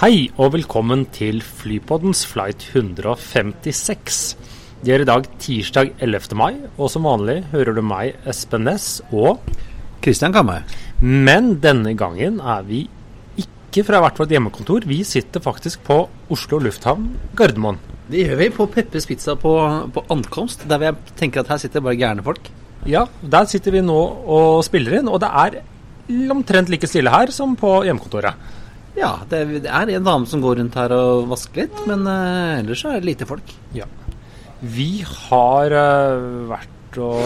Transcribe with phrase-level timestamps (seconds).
[0.00, 4.20] Hei og velkommen til Flypoddens flight 156.
[4.80, 6.38] Det er i dag tirsdag 11.
[6.40, 9.42] mai, og som vanlig hører du meg, Espen Næss, og
[10.00, 10.64] Kristian Kammer.
[11.04, 12.86] Men denne gangen er vi
[13.42, 14.86] ikke fra hvert vårt hjemmekontor.
[14.88, 15.98] Vi sitter faktisk på
[16.32, 17.76] Oslo lufthavn Gardermoen.
[18.08, 19.52] Det gjør vi på Peppes Pizza på,
[19.92, 22.48] på ankomst, der vi tenker at her sitter bare gærne folk.
[22.88, 25.60] Ja, der sitter vi nå og spiller inn, og det er
[26.32, 28.56] omtrent like stille her som på hjemmekontoret.
[28.98, 32.82] Ja, det, er en dame som går rundt her og vasker litt, men uh, ellers
[32.88, 33.54] er det lite folk.
[33.76, 33.86] Ja.
[34.60, 37.22] Vi har uh, vært og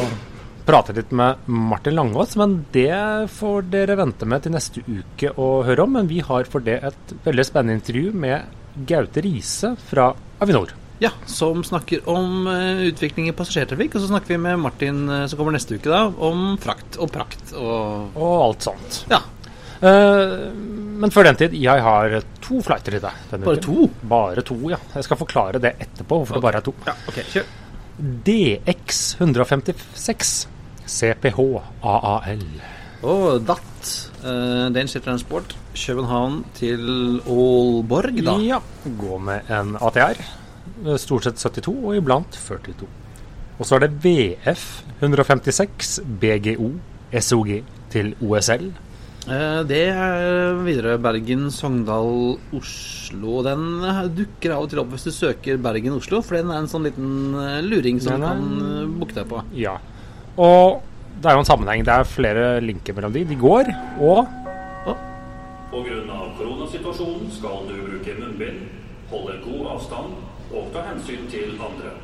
[0.69, 2.92] pratet litt med Martin Langås, men det
[3.33, 5.97] får dere vente med til neste uke å høre om.
[5.98, 10.12] Men vi har for det et veldig spennende intervju med Gaute Riise fra
[10.44, 10.77] Avinor.
[11.03, 13.97] Ja, som snakker om uh, utvikling i passasjertrafikk.
[13.97, 17.56] Og så snakker vi med Martin, som kommer neste uke, da, om frakt og prakt
[17.56, 19.05] og Og alt sånt.
[19.10, 19.25] Ja.
[19.84, 20.53] Uh,
[21.00, 23.20] men før den tid, jeg har to flighter i deg.
[23.34, 23.62] Bare uken.
[23.67, 24.09] to?
[24.11, 24.78] Bare to, ja.
[24.95, 26.75] Jeg skal forklare det etterpå, hvorfor det bare er to.
[26.87, 27.53] Ja, ok, kjør.
[28.27, 30.33] DX 156
[30.91, 31.45] CPH
[31.83, 32.47] AAL.
[33.05, 33.92] Og DAT,
[34.25, 38.37] uh, Danish Transport, København til Aalborg, da.
[38.41, 38.61] Ja.
[38.98, 40.20] Gå med en ATR.
[41.00, 42.89] Stort sett 72, og iblant 42.
[43.59, 44.65] Og så er det VF
[45.00, 46.72] 156 BGO
[47.20, 47.53] SOG
[47.92, 48.72] til OSL.
[49.25, 53.41] Eh, Det er videre Bergen, Sogndal, Oslo.
[53.47, 53.81] Den
[54.16, 57.33] dukker av og til opp hvis du søker Bergen-Oslo, for den er en sånn liten
[57.41, 59.41] eh, luring som du kan eh, booke deg på.
[59.56, 59.78] Ja.
[60.37, 60.82] Og
[61.22, 61.84] det er jo en sammenheng.
[61.87, 63.25] Det er flere linker mellom de.
[63.25, 63.72] De går,
[64.04, 64.26] og
[65.75, 66.19] Pga.
[66.38, 68.60] koronasituasjonen skal du bruke munnbind,
[69.10, 70.12] holde god avstand
[70.54, 71.97] og ta hensyn til andre.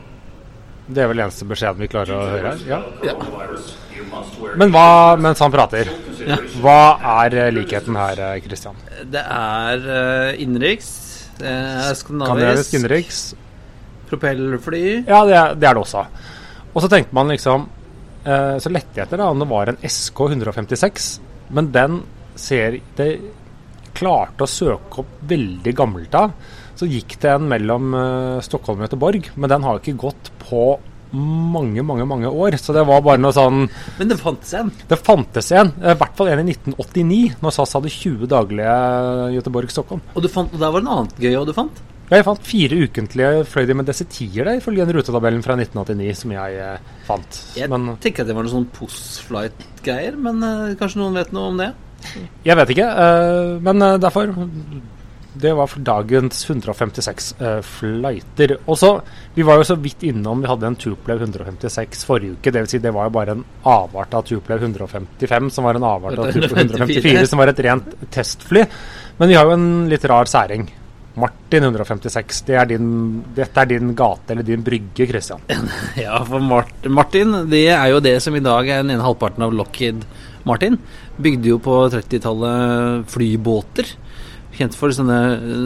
[0.88, 2.64] Det er vel eneste beskjeden vi klarer å høre her.
[2.68, 2.80] Ja.
[4.40, 5.90] Wear Men hva mens han prater?
[6.26, 6.38] ja.
[6.62, 6.80] Hva
[7.24, 8.80] er likheten her, Christian?
[9.12, 10.90] Det er uh, innenriks,
[11.40, 13.22] det er skandinavisk, innenriks?
[14.10, 14.84] propellfly.
[15.06, 16.04] Ja, det er, det er det også.
[16.70, 17.66] Og så tenkte man liksom
[18.26, 21.10] uh, Så lette jeg etter da, om det var en SK 156,
[21.56, 22.00] men den
[22.38, 23.10] ser det
[23.96, 26.34] klarte å søke opp veldig gammelt av.
[26.80, 30.30] Så gikk det en mellom eh, Stockholm og Göteborg, men den har jo ikke gått
[30.40, 30.62] på
[31.12, 32.54] mange, mange mange år.
[32.56, 33.64] Så det var bare noe sånn
[33.98, 34.70] Men det fantes en.
[34.88, 38.76] Det fantes en, eh, i hvert fall en i 1989, når SAS hadde 20 daglige
[39.36, 40.00] Göteborg-Stockholm.
[40.14, 41.82] Og, fant, og der var det noe annet gøy òg du fant.
[42.10, 46.16] Ja, Jeg fant fire ukentlige fløy de med DC-10-er der, ifølge den rutetabellen fra 1989
[46.24, 47.42] som jeg eh, fant.
[47.58, 51.52] Jeg Men tenker at det var noe sånn post-flight-greier, men eh, kanskje noen vet noe
[51.52, 51.72] om det?
[52.46, 52.86] jeg vet ikke.
[52.88, 54.30] eh, men eh, derfor
[55.32, 58.56] Det var for dagens 156 uh, flighter.
[58.66, 58.90] Og så,
[59.34, 62.50] Vi var jo så vidt innom Vi hadde en Tuplev 156 forrige uke.
[62.50, 65.86] Det vil si det var jo bare en avart av Tuplev 155, som var en
[65.86, 68.66] avart av Tuplev 154, som var et rent testfly.
[69.20, 70.68] Men vi har jo en litt rar særing.
[71.20, 72.42] Martin 156.
[72.46, 72.90] Det er din,
[73.36, 75.42] dette er din gate eller din brygge, Christian.
[76.04, 79.54] Ja, for Martin, det er jo det som i dag er den ene halvparten av
[79.54, 80.04] Lockheed
[80.48, 80.78] Martin.
[81.20, 83.90] Bygde jo på 30-tallet flybåter.
[84.60, 85.18] Kjent for sånne,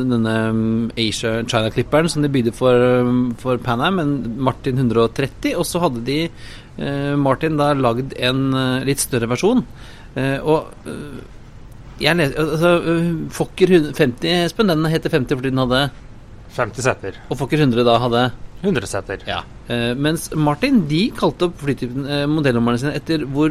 [0.06, 0.59] denne um,
[0.94, 4.12] Asia China-klipperen som de bydde for, um, for Pan Am, en
[4.47, 5.56] Martin 130.
[5.59, 9.65] Og så hadde de eh, Martin da lagd en eh, litt større versjon.
[10.15, 11.16] Eh, og eh,
[12.04, 15.83] jeg les, altså, eh, Fokker 50, Espen, den heter 50 fordi den hadde
[16.54, 17.19] 50 seter.
[17.31, 18.25] Og Fokker 100 da hadde
[18.62, 19.27] 100 seter.
[19.27, 19.41] ja.
[19.65, 23.49] Eh, mens Martin de kalte opp modellnumrene sine etter hvor,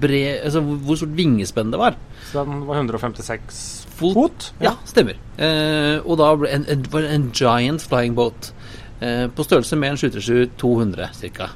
[0.00, 1.98] bred, altså hvor stort vingespenn det var.
[2.32, 3.60] Så den var 156
[4.00, 4.16] Fot.
[4.16, 4.50] fot.
[4.64, 5.20] Ja, stemmer.
[5.36, 8.52] Eh, og da ble en, en, en giant flying boat.
[9.00, 11.50] Eh, på størrelse med en 737-200 ca.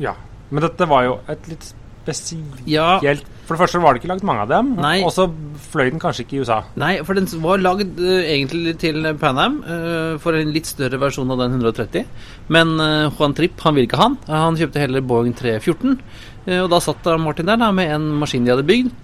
[0.00, 0.16] Ja.
[0.50, 2.98] Men dette var jo et litt spesielt Ja,
[3.46, 4.72] For det første var det ikke lagd mange av dem,
[5.04, 5.26] og så
[5.70, 6.60] fløy den kanskje ikke i USA.
[6.80, 11.00] nei, for den var lagd uh, egentlig til Pan Am uh, for en litt større
[11.02, 12.06] versjon av den 130.
[12.48, 14.16] Men uh, Juan Tripp han ville ikke han.
[14.30, 15.98] Han kjøpte heller Boeing 314.
[16.46, 18.94] Eh, og da satt Martin der da, med en maskin de hadde bygd,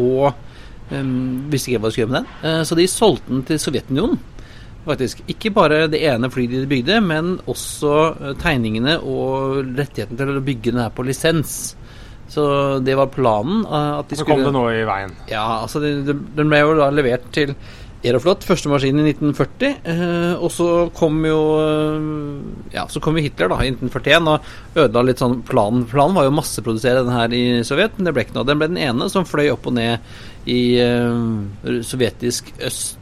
[0.00, 0.30] og
[0.90, 1.14] eh,
[1.52, 2.36] visste ikke hva de skulle gjøre med den.
[2.44, 4.20] Uh, så de solgte den til Sovjetunionen.
[4.84, 5.20] Faktisk.
[5.28, 10.44] Ikke bare det ene flyet de bygde, men også eh, tegningene og rettigheten til å
[10.44, 11.58] bygge den her på lisens.
[12.30, 12.44] Så
[12.86, 13.64] det var planen.
[13.66, 15.12] Uh, at de Så skulle kom det noe i veien.
[15.30, 17.52] Ja, altså den, de, den ble jo da levert til
[18.00, 19.74] Aeroflot, første maskin i 1940.
[19.92, 20.66] Eh, og så
[20.96, 22.06] kom jo eh,
[22.72, 25.84] Ja, så kom jo Hitler da i 1941 og ødela litt sånn planen.
[25.90, 28.48] Planen var jo å masseprodusere den her i Sovjet, men det ble ikke noe.
[28.48, 30.00] Den ble den ene som fløy opp og ned
[30.48, 32.96] i eh, sovjetisk øst...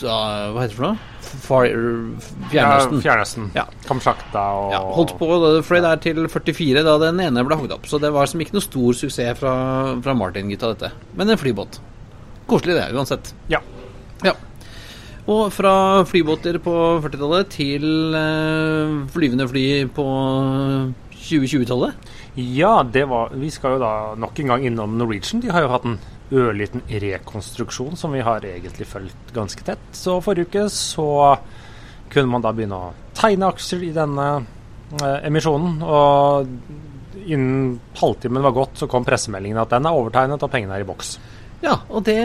[0.00, 1.10] uh, hva heter det for noe?
[1.44, 2.54] Far, Fjernøsten.
[2.54, 3.46] Ja, Fjernøsten.
[3.58, 3.64] Ja.
[3.88, 7.76] Kamsjakta og Ja, holdt på, da fløy der til 44 da den ene ble hogd
[7.76, 7.88] opp.
[7.90, 9.54] Så det var som ikke noe stor suksess fra,
[10.04, 10.94] fra Martin-gutta, dette.
[11.18, 11.82] Men en flybåt.
[12.48, 13.34] Koselig det, uansett.
[13.52, 13.60] Ja.
[14.24, 14.34] Ja.
[15.24, 19.64] Og fra flybåter på 40-tallet til eh, flyvende fly
[19.96, 20.04] på
[21.14, 22.10] 2020-tallet.
[22.34, 25.40] Ja, det var Vi skal jo da nok en gang innom Norwegian.
[25.40, 25.98] De har jo hatt en
[26.34, 29.84] ørliten rekonstruksjon som vi har egentlig fulgt ganske tett.
[29.96, 31.08] Så forrige uke så
[32.12, 34.26] kunne man da begynne å tegne aksjer i denne
[35.00, 35.80] eh, emisjonen.
[35.80, 40.84] Og innen halvtimen var gått, så kom pressemeldingen at den er overtegnet og pengene er
[40.84, 41.16] i boks.
[41.64, 42.18] Ja, og det,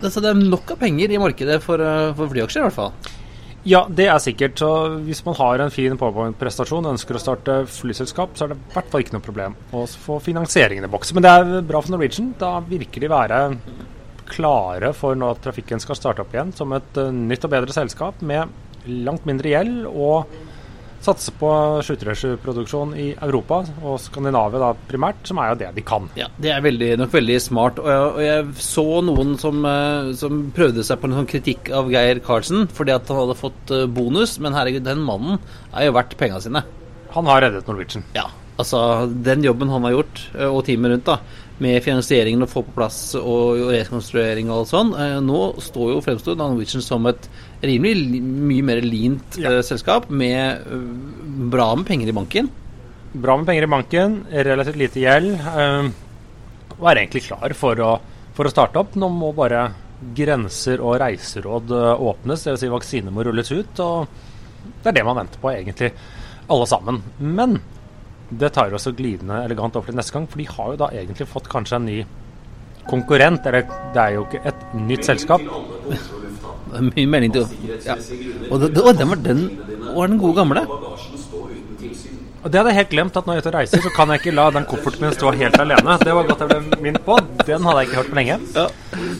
[0.00, 3.14] altså det er nok av penger i markedet for, eh, for flyaksjer, i hvert fall.
[3.66, 4.60] Ja, det er sikkert.
[4.62, 4.68] Så
[5.02, 8.74] hvis man har en fin powerpoint-prestasjon og ønsker å starte flyselskap, så er det i
[8.76, 11.10] hvert fall ikke noe problem å få finansieringen i boks.
[11.16, 12.30] Men det er bra for Norwegian.
[12.38, 13.40] Da virker de være
[14.30, 18.22] klare for når trafikken skal starte opp igjen, som et eh, nytt og bedre selskap
[18.26, 18.54] med
[18.86, 20.30] langt mindre gjeld og
[21.06, 21.50] satse på
[21.86, 26.08] sluttregiproduksjon i Europa og Skandinavia da primært, som er jo det de kan.
[26.18, 27.80] Ja, det er veldig, nok veldig smart.
[27.82, 31.70] Og jeg, og jeg så noen som, eh, som prøvde seg på en sånn kritikk
[31.74, 35.38] av Geir Karlsen fordi at han hadde fått eh, bonus, men herregud, den mannen
[35.72, 36.64] er jo verdt penga sine.
[37.16, 38.04] Han har reddet Norwegian.
[38.16, 38.26] Ja,
[38.60, 41.20] altså den jobben han har gjort, eh, og teamet rundt, da,
[41.62, 45.94] med finansieringen og få på plass og, og rekonstruering og alt sånn, eh, nå står
[45.94, 47.28] jo fremstår Norwegian som et
[47.64, 49.54] rimelig mye mer leant Ja.
[49.54, 50.82] eh, selskap med eh,
[51.52, 52.50] bra med penger i banken.
[53.16, 55.88] Bra med penger i banken, relativt lite gjeld, eh,
[56.76, 57.94] er egentlig klar for å,
[58.36, 58.92] for å starte opp.
[59.00, 59.70] Nå må bare
[60.16, 62.60] grenser og reiseråd eh, åpnes, dvs.
[62.60, 63.80] Si vaksiner må rulles ut.
[63.80, 64.06] og
[64.82, 65.92] Det er det man venter på, egentlig,
[66.52, 67.00] alle sammen.
[67.18, 67.56] Men
[68.30, 71.28] det tar oss glidende elegant over til neste gang, for de har jo da egentlig
[71.30, 71.98] fått kanskje en ny
[72.90, 73.46] konkurrent.
[73.46, 75.44] Eller det er jo ikke et nytt selskap.
[76.76, 77.46] Mye melding til
[77.86, 77.94] ja.
[78.50, 79.44] Og det, det, den var den
[79.94, 80.66] var den gode gamle.
[82.46, 84.10] Og det hadde jeg helt glemt, at når jeg er ute og reiser, så kan
[84.12, 85.96] jeg ikke la den kofferten min stå helt alene.
[85.98, 87.16] Det var godt jeg ble minnet på.
[87.40, 88.36] Den hadde jeg ikke hørt på lenge.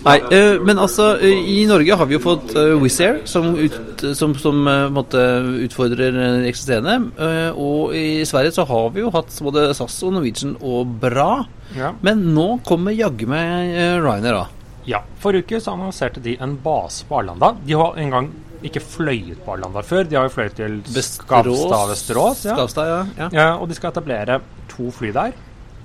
[0.05, 3.49] Nei, eh, men altså eh, I Norge har vi jo fått uh, Wizz Air, som,
[3.59, 7.11] ut, som, som utfordrer eksisterende.
[7.59, 11.43] og i Sverige så har vi jo hatt både SAS og Norwegian og bra.
[11.75, 11.97] Ja.
[12.07, 14.47] Men nå kommer jaggu meg uh, Ryanair, da.
[14.87, 17.57] Ja, Forrige uke så annonserte de en base på Arlanda.
[17.67, 20.07] De har en gang ikke fløyet på Arlanda før.
[20.09, 22.45] De har jo fløyet til Skavstad Vesterås.
[22.49, 22.57] Ja.
[22.57, 23.01] Skavstad, ja.
[23.19, 23.29] ja.
[23.35, 24.41] Ja, og de skal etablere
[24.73, 25.35] to fly der.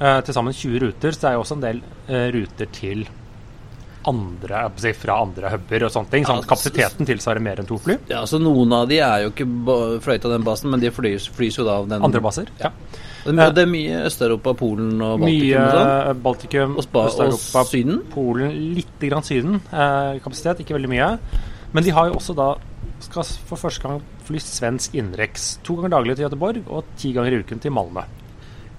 [0.01, 1.13] Eh, til sammen 20 ruter.
[1.13, 3.03] Så det er jo også en del eh, ruter til
[4.09, 6.25] andre, si, fra andre huber og sånne ting.
[6.25, 7.99] Sånn kapasiteten tilsvarer mer enn to fly.
[8.09, 9.45] Ja, så Noen av de er jo ikke
[10.01, 12.49] fløyet av den basen, men de flys, flys jo da av den Andre baser.
[12.61, 12.73] Ja.
[13.21, 17.65] Det, det er mye Øst-Europa, Polen og Baltikum Mye og eh, Baltikum, Og, og Øst-Europa,
[17.69, 18.01] Syden.
[18.09, 19.61] Polen, litt grann Syden.
[19.69, 21.11] Eh, kapasitet, ikke veldig mye.
[21.71, 22.53] Men de har jo også da
[23.01, 25.55] skal for første gang fly svensk innenriks.
[25.65, 28.03] To ganger daglig til Göteborg og ti ganger i uken til Malmö.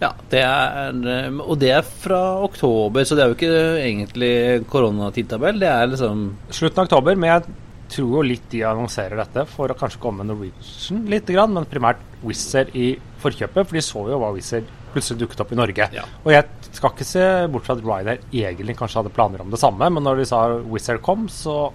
[0.03, 4.35] Ja, det er, eh, og det er fra oktober, så det er jo ikke egentlig
[4.71, 5.61] koronatidtabell.
[5.63, 7.45] Det er liksom Slutten av oktober, men jeg
[7.93, 11.69] tror jo litt de annonserer dette for å kanskje komme med Norwegian litt, grann, men
[11.71, 12.89] primært Wizz Air i
[13.23, 15.89] forkjøpet, for de så jo hva Wizz Air plutselig dukket opp i Norge.
[15.95, 16.05] Ja.
[16.25, 19.61] Og jeg skal ikke se bort fra at Ryanair egentlig kanskje hadde planer om det
[19.61, 21.71] samme, men når de sa Wizz Air kom, så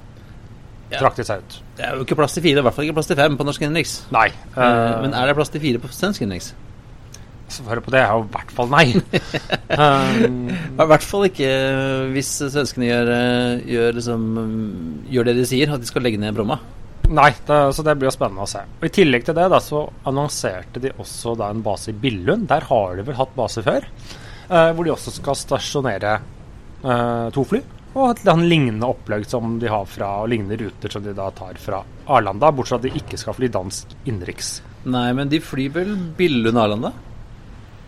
[0.92, 1.00] Ja.
[1.02, 1.56] trakk de seg ut.
[1.76, 3.44] Det er jo ikke plass til fire, i hvert fall ikke plass til fem på
[3.48, 3.96] norsk innenriks.
[4.16, 4.28] Nei.
[4.56, 6.54] Eh, Men er det plass til fire på svensk innenriks?
[7.52, 8.86] Svaret på det er jo i hvert fall nei.
[9.80, 13.12] um, I hvert fall ikke eh, hvis svenskene gjør,
[13.68, 16.58] gjør, liksom, mm, gjør det de sier, at de skal legge ned Bromma.
[17.08, 18.64] nei, det, så det blir jo spennende å se.
[18.82, 22.48] Og I tillegg til det da, så annonserte de også da en base i Billund.
[22.52, 23.88] Der har de vel hatt base før.
[24.50, 26.18] eh, hvor de også skal stasjonere
[26.84, 27.64] eh, to fly.
[27.96, 31.58] Og et lignende opplegg som de har fra, og lignende ruter som de da tar
[31.62, 32.52] fra Arlanda.
[32.52, 34.58] Bortsett fra at de ikke skal fly dansk innenriks.
[34.88, 36.94] Nei, men de flyr vel Billund-Arlanda?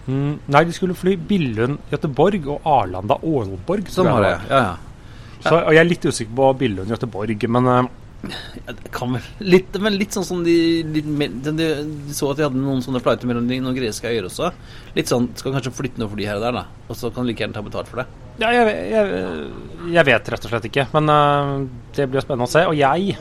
[0.10, 3.91] Mm, nei, de skulle fly Billund-Göteborg og Arlanda-Aalborg.
[3.94, 4.62] Sånn var det, ja.
[4.65, 4.77] ja.
[5.39, 7.91] Så, og jeg er litt usikker på Billund-Göteborg, men eh,
[8.91, 11.67] kan vel litt, Men litt sånn som de, de, de, de
[12.15, 14.51] så at de hadde noen sånne flighter mellom de- noen greske øyer også.
[14.97, 16.65] Litt sånn Skal kanskje flytte noe fly her og der, da.
[16.89, 18.07] Og så kan de like gjerne ta betalt for det.
[18.39, 19.49] Ja, jeg, jeg,
[19.95, 20.88] jeg vet rett og slett ikke.
[20.95, 21.53] Men uh,
[21.95, 22.65] det blir jo spennende å se.
[22.67, 23.17] Og jeg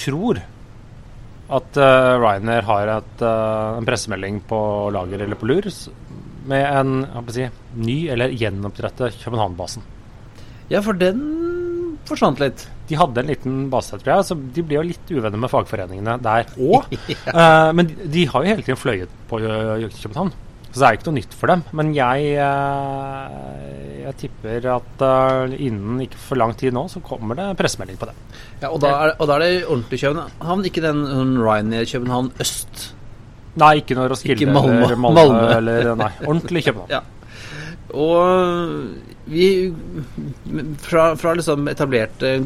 [0.00, 0.42] tror
[1.50, 4.60] at uh, Ryanair har et, uh, en pressemelding på
[4.94, 5.66] lager eller på lur
[6.50, 7.44] med en si,
[7.76, 9.84] ny eller gjenopprettet København-basen.
[10.70, 12.64] Ja, for den forsvant litt.
[12.90, 16.16] De hadde en liten base, tror jeg, så de ble jo litt uvenner med fagforeningene
[16.24, 16.90] der òg.
[16.90, 20.32] Eh, men de, de har jo hele tiden fløyet på Ø- København,
[20.70, 21.62] så det er ikke noe nytt for dem.
[21.74, 27.38] Men jeg, uh, jeg tipper at uh, innen ikke for lang tid nå, så kommer
[27.38, 28.14] det pressemelding på det.
[28.62, 31.04] Ja, og da er, og da er det ordentlig København, ikke den
[31.42, 32.90] Ryanair København øst.
[33.60, 34.84] Nei, ikke noe Roskilde Ikke Malmö.
[34.86, 35.56] eller Malmö.
[35.56, 36.92] eller Nei, ordentlig København.
[36.94, 37.00] Ja.
[37.94, 39.46] Og vi
[40.82, 42.36] Fra, fra liksom etablerte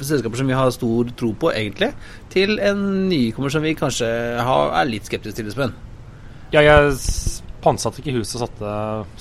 [0.00, 1.92] selskaper som vi har stor tro på, egentlig,
[2.32, 4.08] til en nykommer som vi kanskje
[4.40, 5.74] har, er litt skeptisk til, Espen.
[6.52, 6.96] Ja, jeg
[7.62, 8.72] pantsatte ikke huset og satte,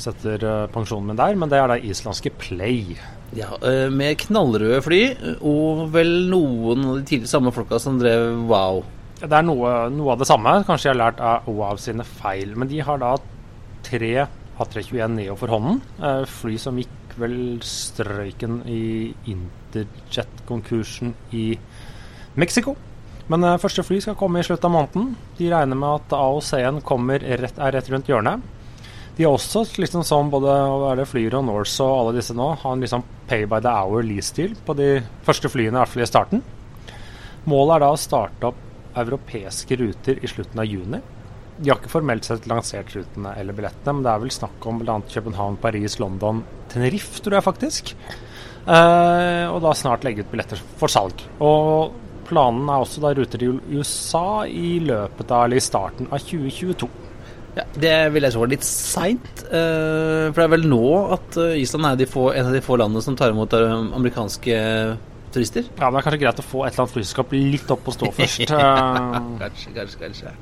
[0.01, 2.95] setter eh, pensjonen min der, men det er da islandske Play.
[3.37, 5.01] Ja, eh, med knallrøde fly,
[5.47, 8.83] og vel noen av de tidligere samme folka som drev Wow.
[9.21, 10.55] Det er noe, noe av det samme.
[10.65, 12.55] Kanskje jeg har lært av Wow sine feil.
[12.57, 13.13] Men de har da
[13.85, 14.25] tre
[14.61, 15.81] A321 Neo for hånden.
[16.01, 21.45] Eh, fly som gikk vel strøyken i Interjet-konkursen i
[22.39, 22.75] Mexico.
[23.31, 25.13] Men eh, første fly skal komme i slutten av måneden.
[25.37, 28.49] De regner med at AOC-en rett, er rett rundt hjørnet.
[29.17, 30.53] De har også, liksom som både
[30.93, 34.03] er Flyr og Norse og alle disse nå, har en liksom pay by the hour
[34.07, 36.43] lease-deal på de første flyene, i hvert fall i starten.
[37.51, 38.67] Målet er da å starte opp
[39.01, 41.01] europeiske ruter i slutten av juni.
[41.61, 44.81] De har ikke formelt sett lansert rutene eller billettene, men det er vel snakk om
[44.81, 44.97] bl.a.
[45.11, 46.41] København, Paris, London,
[46.73, 47.93] Tenerife, tror jeg faktisk.
[48.61, 51.21] Eh, og da snart legge ut billetter for salg.
[51.41, 51.93] Og
[52.29, 56.89] planen er også da ruter til USA i løpet av, eller i starten av 2022.
[57.51, 59.41] Ja, det vil jeg så er litt seint.
[59.51, 60.85] eh, for det er vel nå
[61.17, 63.73] at eh, Island er de få, en av de få landene som tar imot eh,
[63.99, 64.61] amerikanske
[65.35, 65.65] turister.
[65.79, 67.95] Ja, men det er kanskje greit å få et eller annet flyselskap litt opp og
[67.97, 68.45] stå først.
[68.61, 70.33] Eh, Kanskje, kanskje, kanskje.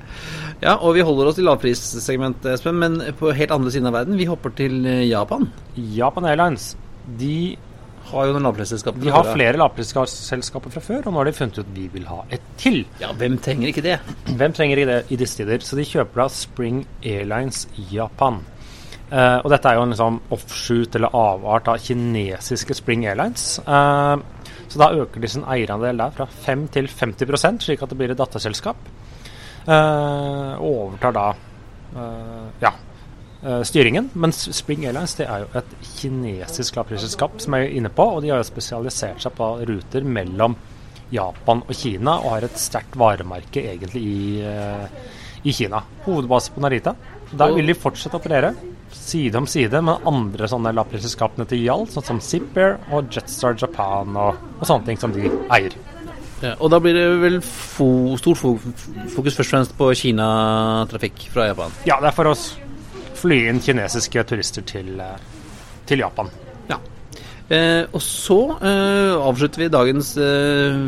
[0.63, 4.17] Ja, og vi holder oss i lavprissegmentet, Espen, men på helt andre siden av verden.
[4.19, 5.48] Vi hopper til eh, Japan.
[5.75, 6.72] Japan Airlines
[7.19, 7.55] de,
[8.10, 9.01] Har jo noen lavprisselskaper.
[9.05, 12.24] de har flere lavprisselskaper fra før, og nå har de funnet ut vi vil ha
[12.34, 12.79] et til.
[13.01, 14.00] Ja, hvem trenger ikke det?
[14.39, 15.62] Hvem trenger ikke det i disse tider?
[15.65, 18.41] Så de kjøper da Spring Airlines Japan.
[19.10, 23.46] Uh, og dette er jo en liksom offshoot eller avart av kinesiske Spring Airlines.
[23.65, 24.17] Eh,
[24.69, 28.13] så da øker de sin eierandel der fra 5 til 50% slik at det blir
[28.13, 28.91] et datterselskap.
[29.69, 32.71] Eh, og overtar da uh, ja,
[33.43, 34.11] uh, styringen.
[34.13, 38.23] Mens Spring Airlines det er jo et kinesisk lavprisselskap som jeg er inne på, og
[38.23, 40.57] de har jo spesialisert seg på ruter mellom
[41.13, 44.19] Japan og Kina, og har et sterkt varemerke egentlig i,
[45.41, 45.81] i Kina.
[46.05, 46.93] Hovedbase på Narita.
[47.29, 48.53] Der vil de fortsette å operere
[48.96, 54.17] side om side med andre sånne lappeselskapene til JAL, sånn som Zipair og Jetstar Japan
[54.17, 55.75] og, og sånne ting som de eier.
[56.39, 58.53] Ja, og da blir det vel fo stort fo
[59.12, 61.74] fokus først og fremst på Kina-trafikk fra Japan.
[61.89, 62.53] Ja, det er for oss
[63.19, 65.17] fly inn kinesiske turister til, eh,
[65.89, 66.31] til Japan.
[66.69, 66.79] Ja.
[67.50, 70.79] Eh, og så eh, avslutter vi dagens eh,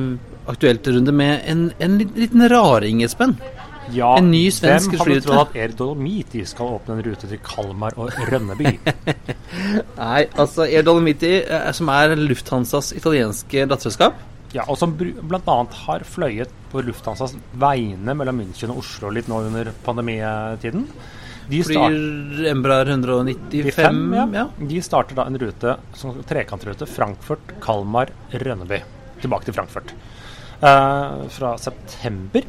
[0.52, 3.36] aktuelt runde med en, en liten raring, Espen.
[3.92, 7.96] Ja, En ny svensk hvem hadde trodd at Erdolomiti skal åpne en rute til Kalmar
[8.00, 8.76] og Rønneby?
[10.02, 14.20] Nei, altså Erdolomiti, eh, som er Lufthansas italienske datterselskap.
[14.56, 15.58] Ja, og som bl.a.
[15.86, 20.88] har fløyet på Lufthansas vegne mellom München og Oslo litt nå under pandemitiden.
[21.52, 23.72] De Flyr Embra 195.
[23.76, 24.26] fem, ja.
[24.36, 24.48] ja.
[24.56, 28.82] De starter da en rute som trekantrute Frankfurt, Kalmar, Rønneby.
[29.24, 29.96] Tilbake til Frankfurt.
[30.62, 32.46] Eh, fra september.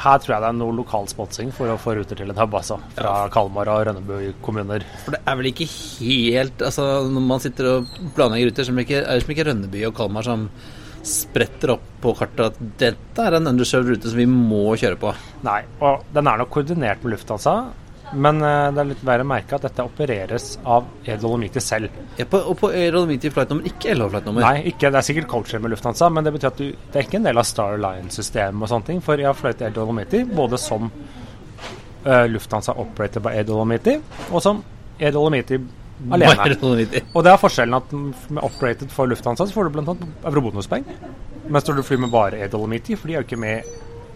[0.00, 2.54] Her tror jeg det er noe lokal sponsing for å få ruter til en hub,
[2.56, 2.78] altså.
[2.96, 4.84] Fra Kalmar og Rønneby kommuner.
[5.04, 8.78] For det er vel ikke helt Altså Når man sitter og planlegger ruter, så er
[8.78, 10.46] det ikke, er det som ikke Rønneby og Kalmar som
[11.06, 15.12] spretter opp på kartet at dette er en underserved rute som vi må kjøre på.
[15.46, 17.54] Nei, og den er nok koordinert med Lufthansa.
[18.12, 21.94] Men eh, det er litt verre å merke at dette opereres av Air Dolomiti selv.
[22.18, 24.46] Ja, på, og på Air Dolomiti flight nummer, ikke LH flight nummer.
[24.46, 27.06] Nei, ikke, det er sikkert coacher med Lufthansa, men det betyr at du, det er
[27.06, 29.02] ikke en del av Star Alliance-systemet og sånne ting.
[29.06, 33.94] For jeg har fløyet Air Dolomiti både som uh, Lufthansa operator by Air Dolomiti,
[34.30, 34.64] og som
[34.98, 35.60] Air Dolomiti
[36.10, 37.04] alene.
[37.14, 39.94] Og det er forskjellen at med operated for Lufthansa så får du bl.a.
[40.30, 40.86] eurobonuspoeng.
[41.50, 43.70] Mens når du flyr med bare Air Dolomiti, for de er jo ikke med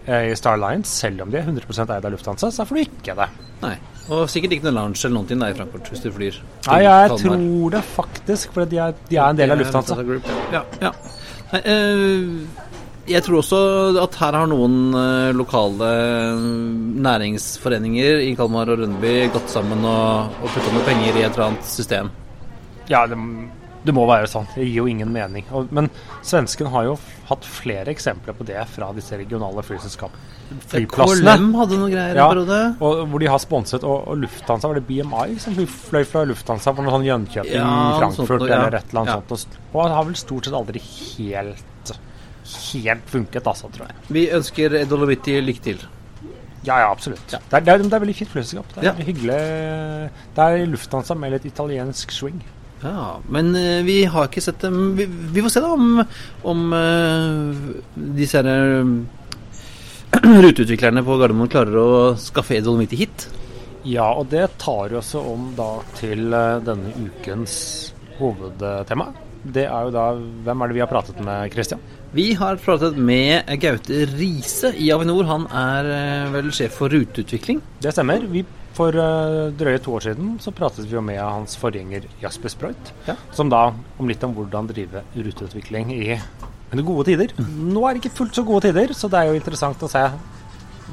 [0.05, 3.15] i Star Alliance, selv om de er 100 eid av Lufthansa, så får du ikke
[3.17, 3.29] det.
[3.63, 3.75] Nei.
[4.13, 6.35] Og sikkert ikke noe lounge eller noen ting der i Frankfurt hvis du flyr.
[6.67, 7.39] Nei, jeg Kalmar.
[7.41, 9.97] tror det faktisk, for de er, de er en del av Lufthansa.
[10.05, 10.91] Group, Ja, ja.
[11.53, 12.63] Nei, øh,
[13.09, 13.57] jeg tror også
[14.01, 16.45] at her har noen eh, lokale eh,
[17.05, 21.47] næringsforeninger i Kalmar og Rønneby gått sammen og, og putta noen penger i et eller
[21.51, 22.09] annet system.
[22.89, 23.17] Ja, det,
[23.85, 24.47] Det må være sånn.
[24.55, 25.45] Det gir jo ingen mening.
[25.55, 25.89] Og, men
[26.25, 26.95] svensken har jo
[27.29, 29.61] hatt flere eksempler på det fra disse regionale.
[29.65, 30.87] Flyplassene.
[30.89, 32.27] KLM hadde noen greier Ja.
[32.31, 36.73] Og, hvor de har sponset, og, og Lufthansa, var det BMI som fløy fra Lufthansa
[36.73, 38.59] for noe sånn Jönköping, Ja, Frankfurt sånt ja.
[38.59, 39.57] eller et eller annet sånt.
[39.71, 41.71] Og, det har vel stort sett aldri helt
[42.45, 44.01] helt funket, altså, tror jeg.
[44.13, 45.79] Vi ønsker Dolomiti lykke til.
[46.65, 47.25] Ja, ja, absolutt.
[47.29, 48.75] Det, er, det, er, det er veldig fint flyselskap.
[48.77, 49.39] Det er hyggelig.
[50.35, 52.39] Det er Lufthansa med litt italiensk swing.
[52.85, 56.03] Ja, men eh, vi har ikke sett dem Vi, vi får se da om,
[56.45, 57.71] om eh,
[58.19, 58.91] disse her eh,
[60.45, 61.89] ruteutviklerne på Gardermoen klarer å
[62.21, 63.25] skaffe Dolomiti hit.
[63.85, 66.29] Ja, og det tar jo også om da til
[66.65, 67.55] denne ukens
[68.19, 69.09] hovedtema.
[69.43, 71.83] Det er jo da Hvem er det vi har pratet med, Christian?
[72.15, 75.27] Vi har pratet med Gaute Riise i Avinor.
[75.29, 75.91] Han er
[76.33, 77.59] vel sjef for ruteutvikling.
[77.83, 78.23] Det stemmer.
[78.31, 82.51] Vi, for uh, drøye to år siden så pratet vi jo med hans forgjenger Jasper
[82.51, 83.15] Sprøyt, Ja.
[83.35, 86.19] som da om litt om hvordan drive ruteutvikling i
[86.83, 87.31] gode tider.
[87.39, 90.01] Nå er det ikke fullt så gode tider, så det er jo interessant å se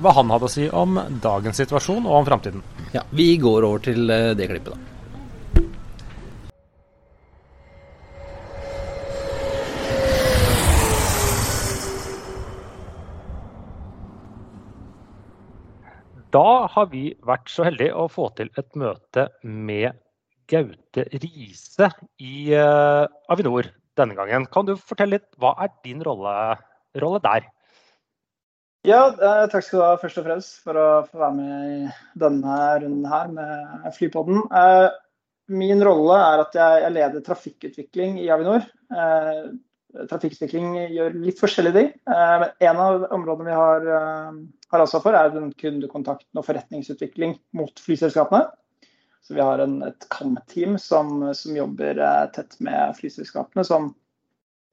[0.03, 2.63] hva han hadde å si om dagens situasjon og om framtiden.
[2.95, 4.92] Ja, Vi går over til eh, det klippet, da.
[16.33, 19.99] Da har vi vært så heldige å få til et møte med
[20.49, 23.69] Gaute Riise i eh, Avinor
[24.01, 24.47] denne gangen.
[24.53, 26.33] Kan du fortelle litt, hva er din rolle,
[27.03, 27.51] rolle der?
[28.89, 31.93] Ja, eh, takk skal du ha først og fremst for å få være med i
[32.25, 34.41] denne runden her med Flypodden.
[34.49, 34.89] Eh,
[35.53, 38.65] min rolle er at jeg, leder trafikkutvikling i Avinor.
[40.09, 41.93] Trafikkutvikling gjør litt forskjellige ting.
[42.09, 43.89] Eh, men en av områdene vi har,
[44.73, 48.49] har ansvar for, er kundekontakten og forretningsutvikling mot flyselskapene.
[49.23, 53.93] Så vi har en, et KAM-team som, som jobber eh, tett med flyselskapene, som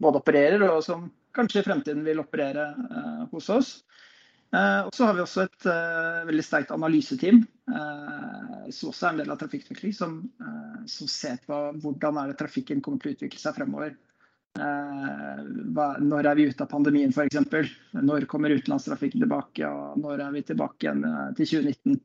[0.01, 3.73] både opererer og som kanskje i fremtiden vil operere eh, hos oss.
[4.49, 9.13] Eh, og så har vi også et eh, veldig sterkt analyseteam, eh, som også er
[9.13, 13.13] en del av trafikkutvikling, som, eh, som ser på hvordan er det trafikken kommer til
[13.13, 13.93] å utvikle seg fremover.
[14.59, 15.41] Eh,
[16.03, 17.71] når er vi ute av pandemien f.eks.?
[17.95, 19.67] Når kommer utenlandstrafikken tilbake?
[19.67, 21.99] Og når er vi tilbake igjen eh, til 2019?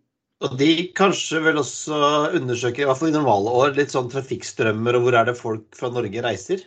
[0.44, 1.98] Og de kanskje vil også
[2.36, 5.66] undersøke, i hvert fall i normale år, litt sånn trafikkstrømmer og hvor er det folk
[5.78, 6.64] fra Norge reiser?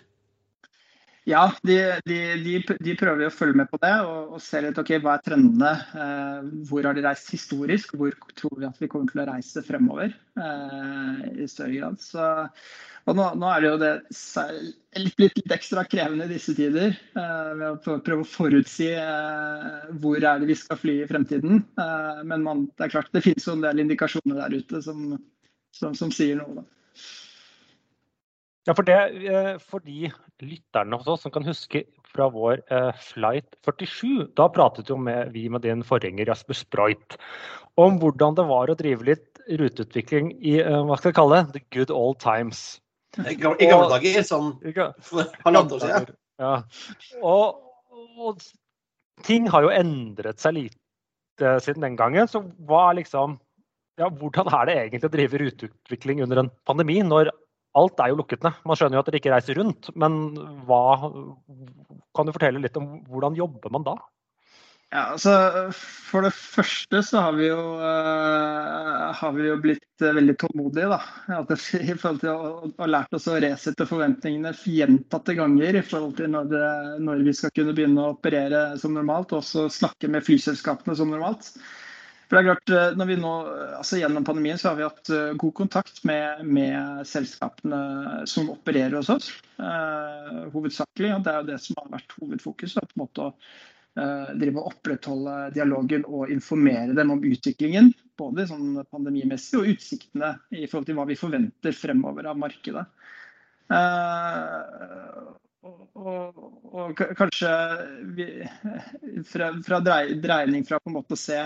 [1.27, 1.75] Ja, de,
[2.07, 5.23] de, de, prøver å følge med på det og, og se litt ok, hva er
[5.25, 5.71] trendene.
[5.99, 9.63] Eh, hvor har de reist historisk, hvor tror vi at vi kommer til å reise
[9.67, 11.97] fremover eh, i større grad.
[11.99, 12.29] Så,
[13.11, 13.91] og nå, nå er det jo det
[15.03, 19.91] litt, litt, litt ekstra krevende i disse tider eh, ved å prøve å forutsi eh,
[19.99, 21.59] hvor er det vi skal fly i fremtiden.
[21.75, 25.19] Eh, men man, det er klart det finnes jo en del indikasjoner der ute som,
[25.75, 26.61] som, som sier noe.
[26.61, 26.67] da.
[28.67, 28.95] Ja, for, det,
[29.31, 30.09] eh, for de
[30.43, 35.31] lytterne hos oss som kan huske fra vår eh, flight 47, da pratet jo med,
[35.31, 37.15] vi med din forgjenger Jasper Sprøyt
[37.79, 41.55] om hvordan det var å drive litt ruteutvikling i eh, hva skal jeg kalle det,
[41.55, 42.81] the good old times.
[43.23, 44.51] I gamle, dager, sånn
[45.45, 46.11] halvannet år siden.
[46.43, 46.53] Ja.
[47.23, 47.63] Og,
[48.19, 48.43] og
[49.25, 52.27] ting har jo endret seg lite siden den gangen.
[52.27, 53.39] Så hva er liksom
[53.97, 57.31] ja, Hvordan er det egentlig å drive ruteutvikling under en pandemi, når
[57.79, 58.59] alt er jo lukket ned?
[58.67, 60.19] Man skjønner jo at dere ikke reiser rundt, men
[60.67, 60.83] hva
[62.17, 63.97] Kan du fortelle litt om hvordan jobber man da?
[64.87, 65.33] Ja, altså
[65.75, 70.87] For det første så har vi jo, uh, har vi jo blitt uh, veldig tålmodige.
[70.93, 70.99] da,
[71.81, 76.31] I forhold til å, å lært oss å resette forventningene gjentatte ganger i forhold til
[76.31, 76.69] når, det,
[77.03, 81.11] når vi skal kunne begynne å operere som normalt, og også snakke med flyselskapene som
[81.11, 81.51] normalt.
[82.27, 83.33] For det er klart, eh, når vi nå,
[83.79, 88.97] altså Gjennom pandemien så har vi hatt eh, god kontakt med, med selskapene som opererer
[88.99, 89.29] hos oss.
[89.63, 92.75] eh, hovedsakelig, og Det er jo det som har vært hovedfokus.
[92.75, 97.93] da, på en måte å eh, drive og opprettholde dialogen og informere dem om utviklingen.
[98.19, 102.83] Både sånn pandemimessig og utsiktene i forhold til hva vi forventer fremover av markedet.
[103.71, 105.31] Eh,
[105.97, 107.53] og, og, kanskje
[108.15, 108.27] vi,
[109.31, 111.39] fra, fra drei, dreining fra på en måte å se,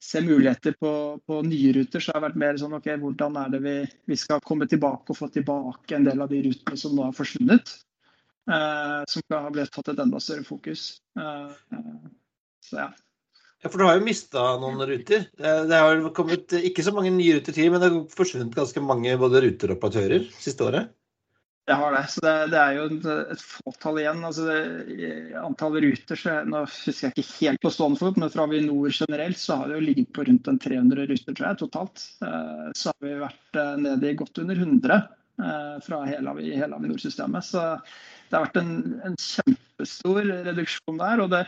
[0.00, 0.90] se muligheter på,
[1.26, 3.74] på nye ruter, så har det vært mer sånn ok, hvordan er det vi,
[4.06, 7.16] vi skal komme tilbake og få tilbake en del av de rutene som nå har
[7.16, 7.74] forsvunnet.
[8.48, 10.86] eh, som har blitt tatt et enda større fokus.
[11.18, 11.50] Eh,
[12.64, 12.88] så ja.
[13.58, 15.24] Ja, for du har jo mista noen ruter.
[15.34, 19.16] Det har kommet ikke så mange nye ruter til, men det har forsvunnet ganske mange
[19.18, 20.92] både ruter og operatører siste året.
[21.68, 22.02] Jeg har det.
[22.08, 24.22] Så det, det er jo et, et fåtall igjen.
[24.24, 24.60] Altså det,
[25.36, 29.40] antall ruter så Nå husker jeg ikke helt på stående fot, men fra Avinor generelt
[29.40, 32.06] så har det jo ligget på rundt en 300 ruter, tror jeg, totalt.
[32.24, 36.80] Eh, Så har vi vært eh, nede i godt under 100 eh, fra hele, hele
[36.80, 37.50] Avinor-systemet.
[37.50, 37.66] Så
[38.30, 41.24] det har vært en, en kjempestor reduksjon der.
[41.26, 41.44] og det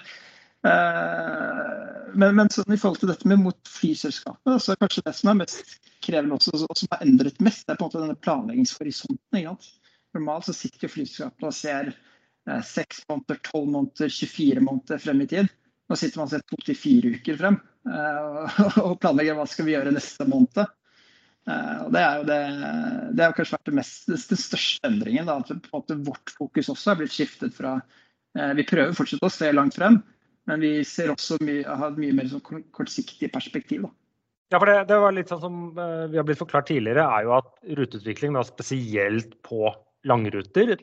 [0.61, 5.31] men, men sånn, i forhold til dette med mot flyselskapet, så er kanskje det som
[5.33, 8.19] er mest krevende også, og som har endret mest, det er på en måte denne
[8.21, 9.41] planleggingshorisonten.
[10.17, 15.29] Normalt så sitter flyselskapene og ser eh, seks måneder, tolv måneder, 24 måneder frem i
[15.31, 15.51] tid.
[15.91, 19.77] Nå sitter man sett to til fire uker frem eh, og planlegger hva skal vi
[19.77, 20.63] gjøre neste måned.
[21.47, 22.41] Eh, og det, er det,
[23.19, 25.31] det har kanskje vært det mest, den største endringen.
[25.31, 25.39] Da,
[25.79, 27.79] at vårt fokus også har blitt skiftet fra
[28.31, 29.97] Vi prøver fortsatt å se langt frem,
[30.47, 33.89] men vi ser også mye, har et mye mer sånn kortsiktig perspektiv.
[33.89, 33.91] Da.
[34.55, 37.35] Ja, for det, det, var litt sånn som vi har blitt forklart tidligere, er jo
[37.41, 39.73] at ruteutvikling, spesielt på
[40.09, 40.77] langruter,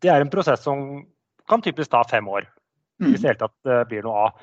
[0.00, 1.04] det er en prosess som
[1.50, 2.48] kan typisk ta fem år
[3.00, 4.40] hvis det hele tatt eh, blir noe av.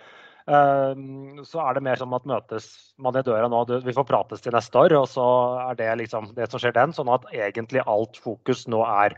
[0.47, 2.67] Ehm, så er det mer som at møtes
[3.03, 5.25] man i døra nå, vi får prates til neste år, og så
[5.65, 6.95] er det liksom det som skjer den.
[6.95, 9.17] Sånn at egentlig alt fokus nå er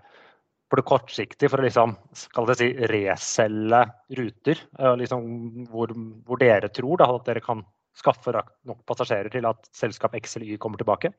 [0.70, 3.84] på det kortsiktige for å liksom, skal det si, reselge
[4.20, 4.64] ruter.
[4.80, 5.30] Eh, liksom
[5.70, 5.94] hvor,
[6.26, 7.64] hvor, dere tror da, at dere kan
[7.98, 11.14] skaffe nok passasjerer til at selskap X eller Y kommer tilbake.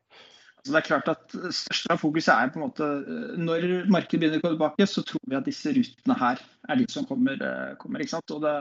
[0.64, 4.20] Så det er klart at største av fokuset er på en måte eh, Når markedet
[4.20, 7.40] begynner å gå tilbake, så tror vi at disse rutene her er de som kommer.
[7.40, 8.34] Eh, kommer ikke sant?
[8.34, 8.52] Og det,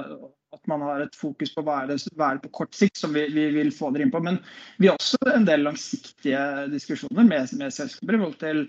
[0.56, 3.02] at man har et fokus på hva er det, hva er det på kort sikt
[3.02, 4.24] som vi, vi, vil få dere inn på.
[4.24, 4.40] Men
[4.80, 8.64] vi har også en del langsiktige diskusjoner med, med selskaper i forhold til,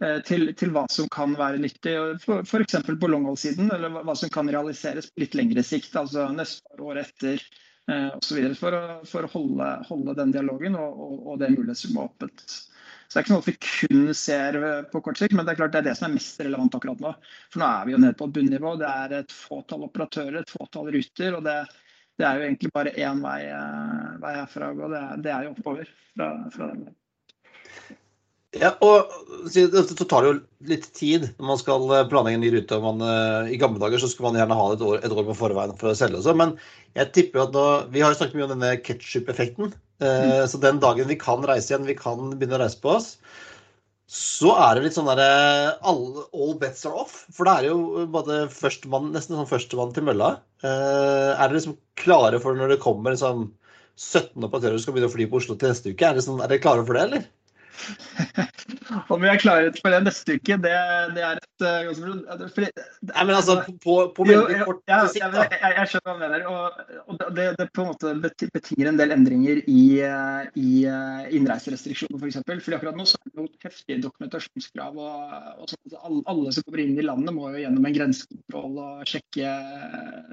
[0.00, 1.96] eh, til, til, hva som kan være nyttig.
[2.24, 2.80] F.eks.
[2.88, 5.92] på longhold-siden, eller hva som kan realiseres på litt lengre sikt.
[6.00, 7.44] Altså neste år, etter
[7.90, 8.36] osv.
[8.54, 8.74] For,
[9.08, 12.60] for å holde, holde den dialogen og, og, og det mulighetsrommet åpent.
[13.10, 15.58] Så det er ikke noe vi kun ser eh, på kort sikt, men det er
[15.58, 17.10] klart det er det som er mest relevant akkurat nå.
[17.50, 18.74] For nå er vi jo nede på et bunnivå.
[18.78, 21.34] Det er et fåtall operatører, et fåtall ruter.
[21.34, 21.56] og det,
[22.22, 25.56] det er jo egentlig bare én vei, eh, vei herfra, og det, det er jo
[25.56, 26.86] oppover fra, fra den.
[28.60, 29.10] Ja, og
[29.50, 30.38] så tar jo
[30.70, 32.82] litt tid når man skal eh, planlegge en ny rute.
[32.86, 33.06] Man,
[33.50, 35.74] I gamle dager så skulle man gjerne ha det et år, et år på forveien
[35.82, 36.38] for å selge også.
[36.38, 36.54] Men
[36.94, 39.74] jeg tipper at nå, vi har snakket mye om denne ketsjup-effekten.
[40.00, 40.48] Mm.
[40.48, 43.10] Så den dagen vi kan reise igjen, vi kan begynne å reise på oss,
[44.10, 47.20] så er det litt sånn derre all, all, bets are off.
[47.36, 50.32] For det er jo både førstemann, nesten sånn førstemann til mølla.
[50.64, 53.50] Er dere liksom klare for når det kommer liksom
[54.00, 56.10] 17 operatører som skal begynne å fly på Oslo til neste uke?
[56.10, 57.28] Er er dere klare for det, eller?
[58.90, 60.74] Om vi er klare for det neste uke, det,
[61.16, 62.10] det er et ganske
[62.60, 65.44] Nei, men altså på, på veldig kort sikt, da.
[65.50, 66.46] Jeg, jeg, skjønner hva du mener.
[66.50, 68.12] Og, og det, det, på en måte
[68.54, 72.40] betinger en del endringer i, eh, i uh, innreiserestriksjoner, f.eks.
[72.44, 75.00] For fordi akkurat nå så er det noen heftige dokumentasjonskrav.
[75.00, 78.80] og, og sånn, alle, alle, som kommer inn i landet, må jo gjennom en grensekontroll
[78.84, 79.54] og sjekke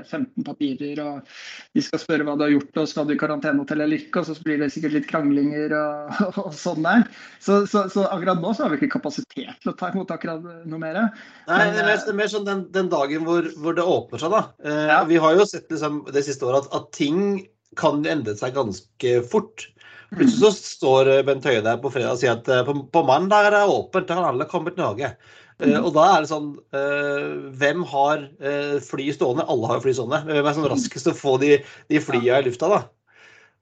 [0.06, 1.04] 15 papirer.
[1.04, 1.38] og
[1.78, 4.24] De skal spørre hva du har gjort, og skal du i karantenehotell eller ikke.
[4.24, 7.08] Og så blir det sikkert litt kranglinger og, og sånn der.
[7.44, 10.44] Så, så, så, akkurat nå så har vi ikke kapasitet til å ta imot akkurat
[10.44, 11.00] noe mer.
[11.48, 14.36] Nei, det er mer, er mer sånn den, den dagen hvor, hvor, det åpner seg,
[14.36, 14.44] da.
[14.64, 15.00] Eh, ja.
[15.10, 19.18] Vi har jo sett liksom, det siste året at, at, ting kan endre seg ganske
[19.32, 19.68] fort.
[20.14, 23.04] Plutselig så står eh, Bent Høie der på fredag og sier at eh, på, på
[23.08, 25.12] mandag er det åpent, da kan alle komme til Norge.
[25.58, 25.72] Mm.
[25.74, 29.48] Uh, og da er det sånn uh, Hvem har uh, fly stående?
[29.50, 30.20] Alle har fly stående.
[30.30, 31.56] Hvem er sånn raskest å få de,
[31.90, 32.84] de flya i lufta, da?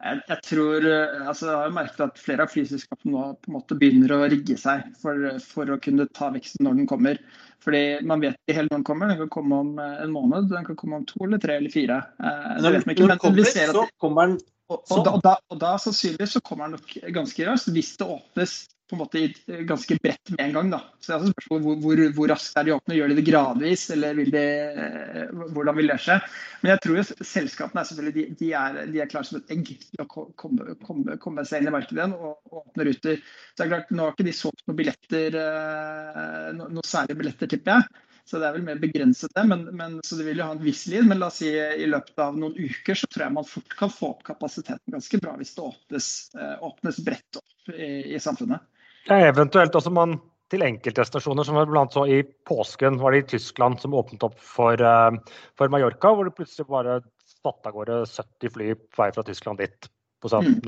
[0.06, 3.56] Jeg, jeg, tror, eh, altså jeg har merket at flere av flyselskapene nå på en
[3.58, 7.22] måte begynner å rigge seg for, for, å kunne ta veksten når den kommer.
[7.66, 9.10] Fordi Man vet ikke helt når den kommer.
[9.10, 11.74] Den kan komme om eh, en måned, den kan komme om to eller tre eller
[11.74, 12.04] fire.
[12.22, 15.72] Eh, når, når den kommer, så kommer den og, og, da, og, da, og da
[15.78, 18.56] sannsynligvis så kommer den nok ganske raskt hvis det åpnes
[18.90, 19.22] på en måte
[19.66, 20.70] ganske bredt med en gang.
[20.76, 20.80] da.
[21.00, 22.98] Så det er spørsmålet hvor, hvor, hvor, raskt er de åpne?
[22.98, 24.44] Gjør de det gradvis, eller vil de,
[24.84, 26.20] eh, hvordan vil det skje?
[26.62, 29.54] Men jeg tror jo selskapene er selvfølgelig, de, de, er, de er klare som et
[29.58, 33.22] egg til å komme, komme, komme seg inn i markedet igjen og, og, åpne ruter.
[33.22, 37.52] Så det er klart, Nå har ikke de solgt noen billetter, eh, noen særlige billetter,
[37.52, 38.04] tipper jeg.
[38.26, 39.44] Så det er vel mer begrenset det.
[39.46, 41.06] Men, men, så det vil jo ha en viss lid.
[41.06, 43.94] Men la oss si i løpet av noen uker så tror jeg man fort kan
[43.94, 46.08] få opp kapasiteten ganske bra hvis det åpnes,
[46.40, 48.66] eh, åpnes bredt opp i, i samfunnet.
[49.10, 50.18] Ja, eventuelt også man
[50.54, 54.82] til enkeltdestinasjoner, som blant så i påsken var det i Tyskland som åpnet opp for,
[54.82, 55.14] uh,
[55.58, 59.62] for Mallorca, hvor det plutselig bare satte av gårde 70 fly på vei fra Tyskland
[59.62, 59.90] dit
[60.22, 60.60] på sånn mm.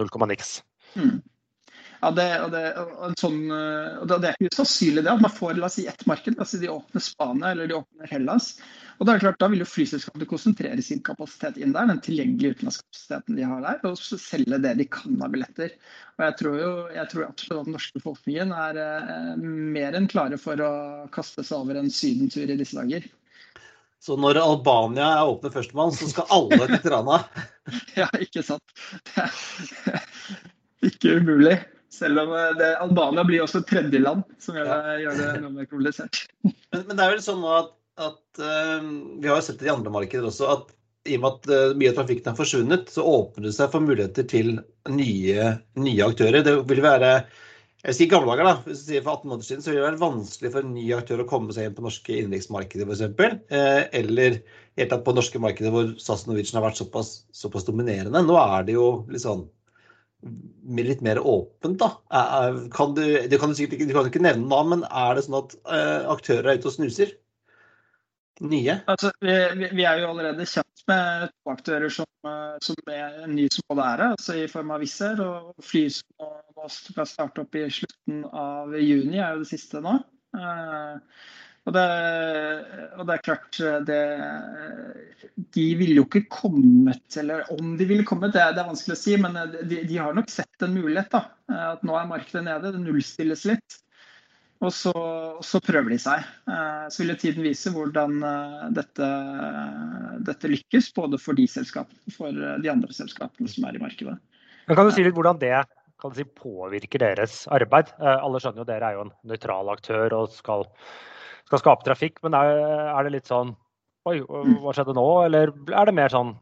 [0.97, 1.17] Mm.
[2.01, 5.33] Ja, det, og det, og sånn, eh, og det, er ikke sannsynlig det at man
[5.33, 6.38] får la oss si, ett marked.
[6.38, 8.51] Altså de åpner Spania eller de åpner Hellas.
[8.97, 12.01] Og Da er det klart, da vil jo flyselskapene konsentrere sin kapasitet inn der, den
[12.05, 15.75] tilgjengelige utenlandskapasiteten de har der, og selge det de kan av billetter.
[16.17, 19.45] Og Jeg tror jo jeg tror absolutt at den norske befolkningen er eh,
[19.77, 20.73] mer enn klare for å
[21.13, 23.05] kaste seg over en sydentur i disse dager.
[24.01, 27.23] Så når Albania er åpne førstemann, så skal alle til Tirana?
[28.01, 28.77] ja, ikke sant.
[29.13, 30.05] Det er
[30.91, 31.57] ikke umulig.
[31.93, 35.69] Selv om eh, det, Albania blir også tredjeland, som gjør det, gjør det noe mer
[35.69, 36.23] komplisert.
[36.73, 37.69] Men, men, det er vel sånn nå at,
[38.04, 38.84] at uh,
[39.23, 40.73] Vi har jo sett det i andre markeder også, at
[41.08, 43.86] i og med at uh, mye av trafikken har forsvunnet, så åpner det seg for
[43.86, 44.58] muligheter til
[44.91, 46.43] nye, nye aktører.
[46.43, 47.13] Det vil være
[47.86, 48.54] jeg sier gamle dager, da.
[48.65, 50.86] Hvis du sier For 18 måneder siden så vil det være vanskelig for en ny
[50.97, 53.36] aktør å komme seg inn på norske innenriksmarkeder f.eks.
[53.54, 54.39] Eh, eller
[54.80, 58.23] helt tatt på norske markeder hvor SAS og Norwegian har vært såpass, såpass dominerende.
[58.26, 59.45] Nå er det jo litt sånn
[60.67, 61.91] litt mer åpent, da.
[62.73, 65.25] Kan du, det kan du, sikkert ikke, du kan ikke nevne navn, men er det
[65.27, 67.13] sånn at uh, aktører er ute og snuser?
[68.45, 68.75] Nye?
[68.86, 73.49] Altså, vi, vi, er jo allerede kjent med to aktører som, eh, som er nye
[73.49, 77.58] som både er altså i form av Wizz og fly som nå skal starte opp
[77.58, 79.95] i slutten av juni, er jo det siste nå.
[80.38, 81.01] Uh,
[81.67, 81.86] og det,
[82.95, 83.97] og det, er klart det,
[85.56, 89.01] De ville jo ikke kommet, eller om de ville kommet, det, det er vanskelig å
[89.01, 89.17] si.
[89.19, 91.12] Men de, de, har nok sett en mulighet.
[91.12, 91.25] da,
[91.73, 93.82] At nå er markedet nede, det nullstilles litt.
[94.65, 94.93] Og så,
[95.45, 96.23] så prøver de seg.
[96.49, 99.10] Eh, så vil tiden vise hvordan eh, dette,
[100.25, 104.15] dette lykkes, både for de selskapene for de andre selskapene som er i markedet.
[104.67, 105.53] Men kan du si litt hvordan det
[106.15, 107.93] si, påvirker deres arbeid?
[108.01, 110.65] Eh, alle skjønner jo dere er jo en nøytral aktør og skal
[111.47, 112.19] skal skape trafikk.
[112.25, 112.60] Men er,
[112.91, 113.55] er, det litt sånn
[114.07, 115.07] Oi, hva skjedde nå?
[115.25, 116.36] Eller er det mer sånn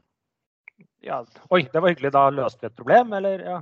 [1.06, 3.46] ja, Oi, det var hyggelig, da løste vi et problem, eller?
[3.46, 3.62] ja.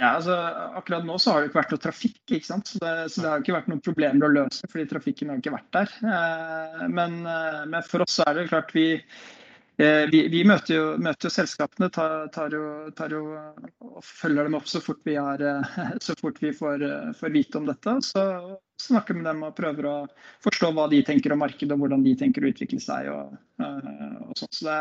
[0.00, 0.32] Ja, altså
[0.78, 2.70] Akkurat nå så har det ikke vært noe trafikk, ikke sant?
[2.72, 5.52] Så det, så det har ikke vært noen problemer å løse, fordi trafikken har ikke
[5.52, 5.92] vært der.
[6.14, 8.86] Eh, men, eh, men, for oss så er det klart vi,
[9.80, 13.22] Eh, vi, vi møter, jo, møter, jo, selskapene, tar, tar, jo, tar, jo,
[13.86, 16.84] og følger dem opp så fort vi, eh, så fort vi får,
[17.16, 17.94] får, vite om dette.
[18.04, 18.24] Så
[18.80, 19.94] snakker med dem og prøver å
[20.44, 23.10] forstå hva de tenker om markedet og hvordan de tenker å utvikle seg.
[23.12, 24.56] Og, og sånt.
[24.56, 24.78] Så det,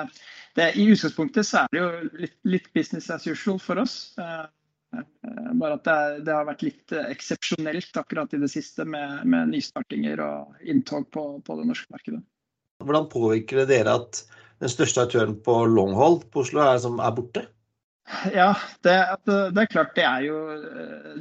[0.60, 1.92] det, I utgangspunktet så er det jo
[2.24, 3.98] litt, litt, business as usual for oss.
[4.90, 10.24] Bare at det, det har vært litt eksepsjonelt akkurat i det siste med, med nystartinger
[10.26, 12.24] og inntog på, på det norske markedet.
[12.80, 14.24] Hvordan påvirker det dere at
[14.60, 17.46] den største aktøren på longhold på Oslo er, er borte?
[18.34, 18.94] Ja, det,
[19.26, 20.38] det, er klart det er jo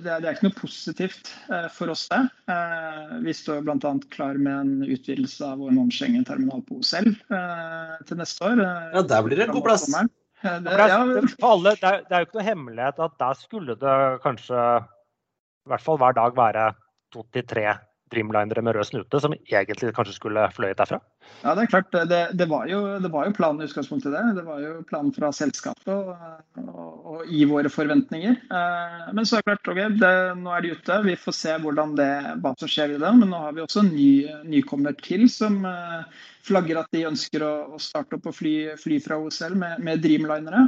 [0.00, 2.20] det er, det er, ikke noe positivt eh, for oss, det.
[2.48, 3.92] Eh, vi står bl.a.
[4.14, 8.62] klar med en utvidelse av vår non-Schengen-terminal på OSL eh, til neste år.
[8.96, 9.84] Ja, der blir det god plass.
[9.88, 13.98] Det, ja, alle, det, er, det er jo ikke noe hemmelighet at der skulle det
[14.22, 16.70] kanskje i hvert fall hver dag være
[17.12, 17.72] to til tre
[18.08, 21.02] Dreamlinere med rød snute som egentlig kanskje skulle fløyet derfra?
[21.42, 21.92] Ja, det er klart.
[22.10, 24.22] Det, det, var, jo, det var, jo, planen i utgangspunktet, det.
[24.40, 28.40] Det var jo planen fra selskapet og, i våre forventninger.
[28.58, 30.98] Eh, men så er det klart, okay, det, nå er de ute.
[31.06, 31.54] Vi får se
[32.00, 32.10] det,
[32.42, 33.12] hva som skjer i det.
[33.20, 34.10] Men nå har vi også en ny,
[34.50, 38.98] nykommer til som eh, flagger at de ønsker å, å starte opp og fly, fly
[39.04, 40.66] fra OSL med, med, Dreamlinere.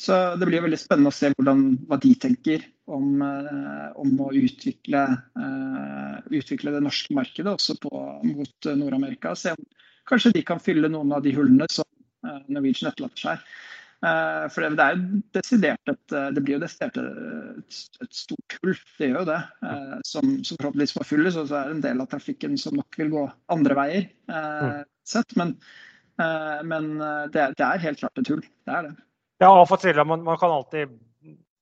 [0.00, 4.30] Så det blir veldig spennende å se hvordan, hva de tenker om, eh, om å
[4.34, 5.04] utvikle,
[5.38, 7.92] uh, utvikle, det norske markedet også på,
[8.24, 9.34] mot Nord-Amerika.
[9.36, 9.66] Se om
[10.08, 11.86] kanskje de kan fylle noen av de hullene som
[12.26, 13.48] uh, Norwegian etterlater seg.
[13.98, 18.76] Uh, for det, er jo desidert et, det blir jo desidert et, et stort hull,
[19.00, 19.40] det gjør jo det.
[20.06, 23.00] som, som forhåpentligvis må fylles, og så er det en del av trafikken som nok
[23.00, 23.24] vil gå
[23.56, 24.06] andre veier.
[24.30, 25.36] Mm sett.
[25.36, 25.56] Men,
[26.64, 28.42] men eh, det, det, er helt klart et hull.
[28.42, 28.96] Det er det.
[29.42, 30.96] Ja, og for Silja, man, man kan alltid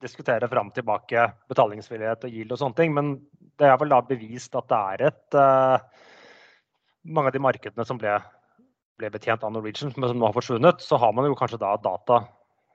[0.03, 3.15] diskutere fram og tilbake betalingsvillighet og gild og sånne ting, men
[3.57, 6.07] det er vel da bevist at det er et uh,
[7.07, 8.17] Mange av de markedene som ble,
[9.01, 11.77] ble, betjent av Norwegian, men som nå har forsvunnet, så har man jo kanskje da
[11.83, 12.25] data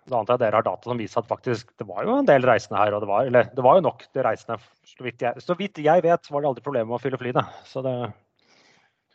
[0.10, 2.42] da antar jeg dere har data som viser at faktisk det var jo en del
[2.48, 2.96] reisende her.
[2.98, 4.58] og Det var, eller, det var jo nok de reisende.
[4.82, 7.44] Så vidt, jeg, så vidt jeg vet, var det aldri problemer med å fylle flyene.
[7.70, 7.94] Så det,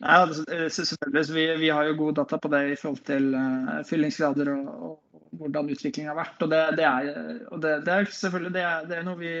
[0.05, 0.17] Nei,
[0.53, 1.23] eh, selvfølgelig.
[1.33, 5.21] Vi, vi, har jo god data på det i forhold til uh, fyllingsgrader og, og,
[5.37, 6.43] hvordan utviklingen har vært.
[6.45, 9.33] og Det, det, er, og det, det er, selvfølgelig det er, det er noe, vi,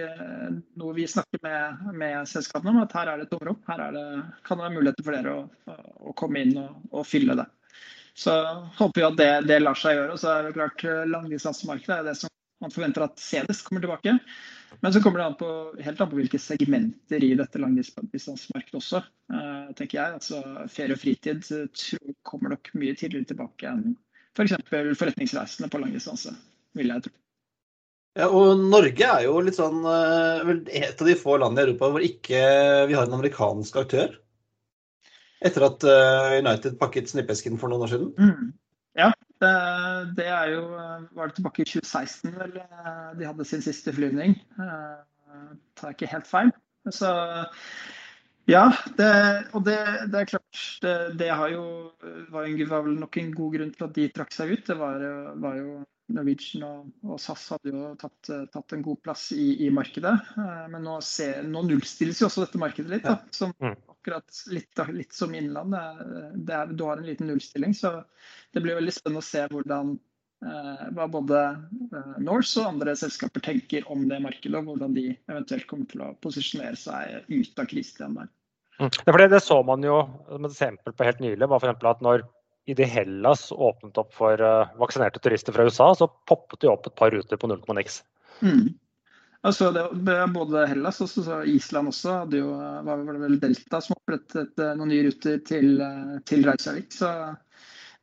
[0.81, 2.81] noe, vi, snakker med, med, selskapene om.
[2.83, 3.59] At her er det tomrom.
[3.69, 4.05] Her er det,
[4.47, 5.66] kan det være muligheter for dere å,
[6.09, 7.47] å komme inn og, og, fylle det.
[8.17, 8.33] Så
[8.79, 10.15] håper vi at det, det lar seg gjøre.
[10.15, 13.83] og så er det klart eh, Langdistansemarkedet er det som man forventer at Cedes kommer
[13.83, 14.15] tilbake.
[14.81, 15.49] Men så kommer det an på,
[15.83, 20.17] helt an på hvilke segmenter i dette langdistansemarkedet også, uh, tenker jeg.
[20.17, 20.41] Altså
[20.73, 23.93] Ferie og fritid tror, kommer nok mye tidligere tilbake enn
[24.33, 24.57] f.eks.
[24.69, 26.33] For forretningsreisende på langdistanse,
[26.77, 27.15] vil jeg tro.
[28.17, 31.91] Ja, og Norge er jo litt sånn vel et av de få landene i Europa
[31.93, 32.39] hvor ikke
[32.89, 34.15] vi har en amerikansk aktør.
[35.45, 38.13] Etter at uh, United pakket snippesken for noen år siden.
[38.17, 38.53] Mm.
[38.97, 39.11] Ja,
[39.43, 39.51] det,
[40.17, 40.63] det, er jo
[41.13, 42.55] Var det tilbake i 2016 vel
[43.19, 44.33] de hadde sin siste flyvning?
[44.57, 46.49] det tar ikke helt feil.
[46.89, 47.11] Så
[48.47, 48.63] ja,
[48.97, 49.11] det,
[49.53, 49.75] og det,
[50.09, 51.63] det, er klart det, det jo,
[52.31, 54.65] var, jo, var vel nok en god grunn til at de trakk seg ut.
[54.69, 55.03] Det var,
[55.43, 55.73] var jo
[56.13, 60.13] Norwegian og, og SAS hadde jo tatt, tatt en god plass i, i markedet.
[60.71, 63.07] Men nå, se, nå, nullstilles jo også dette markedet litt.
[63.07, 63.75] Da, som mm.
[63.95, 65.75] akkurat litt, litt som innland.
[66.35, 67.75] Det er, du har en liten nullstilling.
[67.75, 67.97] Så
[68.55, 69.97] det blir veldig spennende å se hvordan
[70.93, 71.39] hva både
[72.21, 76.11] Norse og andre selskaper tenker om det markedet, og hvordan de eventuelt kommer til å
[76.21, 78.27] posisjonere seg ut av krisen igjen der.
[78.77, 78.91] Mm.
[78.93, 79.95] Ja, for det, det, så man jo
[80.29, 81.49] som et eksempel på helt nylig.
[81.49, 82.27] var for at når
[82.67, 86.95] ID Hellas åpnet opp for uh, vaksinerte turister fra USA, så poppet det opp et
[86.99, 88.01] par ruter på 0,x.
[88.41, 88.75] Mm.
[89.47, 89.85] Altså det,
[90.33, 94.89] både Hellas og Island også hadde jo, var det vel Delta som opprettet eh, noen
[94.91, 96.89] nye ruter til, eh, til Reykjavik.
[96.91, 97.11] Så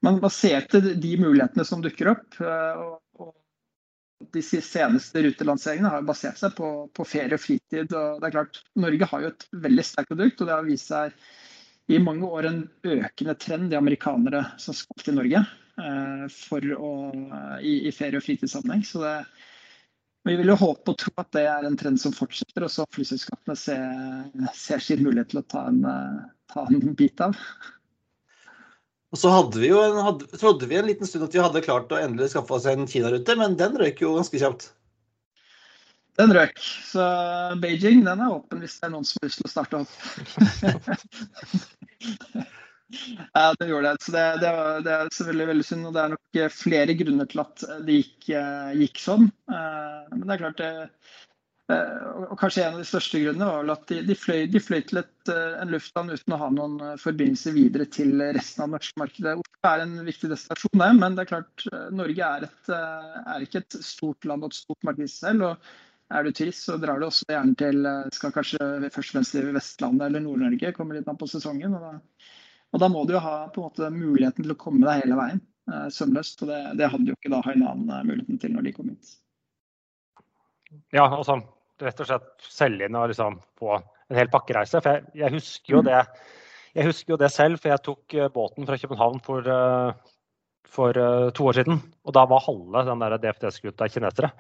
[0.06, 2.38] man, man ser til de mulighetene som dukker opp.
[2.38, 3.34] Og, og
[4.32, 7.92] de seneste rutelanseringene har basert seg på, på, ferie og fritid.
[7.92, 10.92] og det er klart, Norge har jo et veldig sterkt produkt, og det har vist
[10.92, 11.18] seg
[11.92, 16.92] i mange år en økende trend i amerikanere som skal til Norge eh, for å,
[17.60, 18.84] i, i, ferie- og fritidssammenheng.
[18.88, 19.16] Så det,
[20.24, 22.86] vi vil jo håpe og tro at det er en trend som fortsetter, og så
[22.96, 23.84] flyselskapene ser,
[24.56, 25.82] ser sin mulighet til å ta en,
[26.52, 27.36] ta en bit av.
[29.14, 31.62] Og så hadde vi jo en, hadde, trodde vi en liten stund at vi hadde
[31.62, 34.72] klart å endelig skaffe oss en Kina-rute, men den røyk jo ganske kjapt.
[36.18, 36.58] Den røk.
[36.86, 37.04] Så
[37.62, 39.94] Beijing den er åpen hvis det er noen som har lyst til å starte opp.
[43.34, 44.04] ja, det gjorde det.
[44.04, 45.90] Så det, det, var, det, er selvfølgelig veldig synd.
[45.90, 48.30] Og det er nok flere grunner til at det gikk,
[48.80, 49.28] gikk sånn.
[49.50, 50.72] Eh, men det er klart det
[51.72, 54.60] Eh, og kanskje en av de største grunnene var vel at de, de, fløy, de
[54.60, 58.64] fløy, til et, eh, en lufthavn uten å ha noen eh, forbindelse videre til resten
[58.64, 59.34] av det norske markedet.
[59.40, 63.64] Oslo er en viktig destinasjon, det, men det er klart Norge er, et, er ikke
[63.64, 65.48] et stort land og et stort marked selv.
[65.48, 65.72] og
[66.12, 68.58] Er du turist, så drar du også gjerne til skal kanskje
[68.92, 70.74] først og fremst til Vestlandet eller Nord-Norge.
[70.76, 71.72] Kommer litt an på sesongen.
[71.78, 71.94] Og da,
[72.74, 75.18] og da, må du jo ha på en måte muligheten til å komme deg hele
[75.18, 75.40] veien
[75.90, 76.44] sømløst.
[76.44, 79.16] og det, det hadde jo ikke da Hainan muligheten til når de kom hit.
[80.92, 81.46] Ja, og sånn
[81.82, 84.80] rett og slett selge inn og liksom på en hel pakkereise.
[84.82, 85.88] For jeg, jeg, husker jo mm.
[85.88, 86.02] det,
[86.78, 90.12] jeg husker jo det selv, for jeg tok eh, båten fra København for, eh,
[90.76, 91.82] for eh, to år siden.
[92.04, 94.32] Og da var halve den der DFT-skuta kinesere.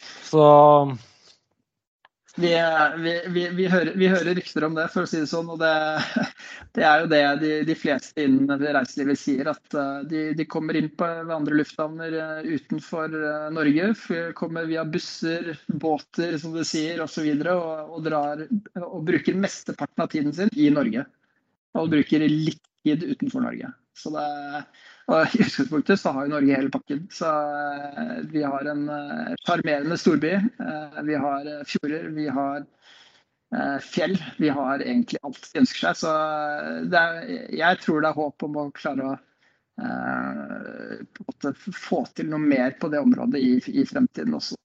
[0.00, 0.44] Så
[2.36, 2.50] vi,
[3.28, 5.52] vi, vi, hører, vi, hører, rykter om det, for å si det sånn.
[5.54, 5.70] Og det,
[6.74, 9.50] det er jo det de, de, fleste innen reiselivet sier.
[9.52, 13.92] At uh, de, de kommer inn på andre lufthavner uh, utenfor uh, Norge.
[14.38, 17.22] Kommer via busser, båter, som du sier, osv.
[17.22, 18.44] Og, så og, og, drar,
[18.82, 21.06] og bruker mesteparten av tiden sin i Norge.
[21.78, 23.70] Og bruker litt tid utenfor Norge.
[23.94, 24.26] Så det,
[25.12, 27.02] og I utgangspunktet så har jo Norge hele pakken.
[27.12, 30.32] Så eh, vi har en eh, sjarmerende storby.
[30.38, 32.64] Eh, vi har fjorder, vi har
[33.84, 34.16] fjell.
[34.42, 35.98] Vi har egentlig alt de ønsker seg.
[36.00, 37.20] Så er,
[37.54, 39.12] jeg tror det er håp om å klare å
[39.78, 40.96] uh,
[41.78, 44.58] få til noe mer på det området i, i fremtiden også.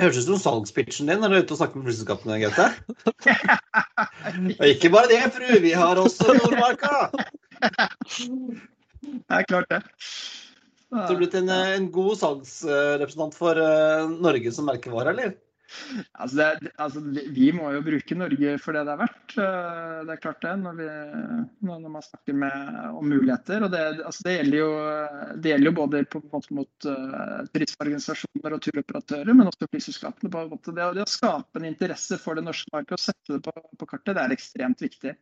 [0.00, 2.70] Høres ut som salgspitchen din når du er ute og snakker med flyselskapene, Gaute.
[4.62, 5.50] Og ikke bare det, fru.
[5.66, 7.10] Vi har også Nordmarka.
[9.02, 9.82] Det er klart, det.
[10.92, 15.32] Så du er blitt en, en god salgsrepresentant for uh, Norge som merkevare, eller?
[16.20, 17.00] Altså, det, altså,
[17.32, 19.34] vi må jo bruke Norge for det det er verdt.
[19.40, 20.88] Eh, det er klart det, når, vi,
[21.68, 23.64] når man snakker med, om muligheter.
[23.64, 24.72] og Det, altså, det, gjelder, jo,
[25.36, 30.32] det gjelder jo både på, på mot uh, turistorganisasjoner og turoperatører, men også flyselskapene.
[30.32, 30.76] på en måte.
[30.76, 33.90] Det, det, å skape en interesse for det norske markedet og sette det på, på
[33.94, 35.16] kartet, det er ekstremt viktig.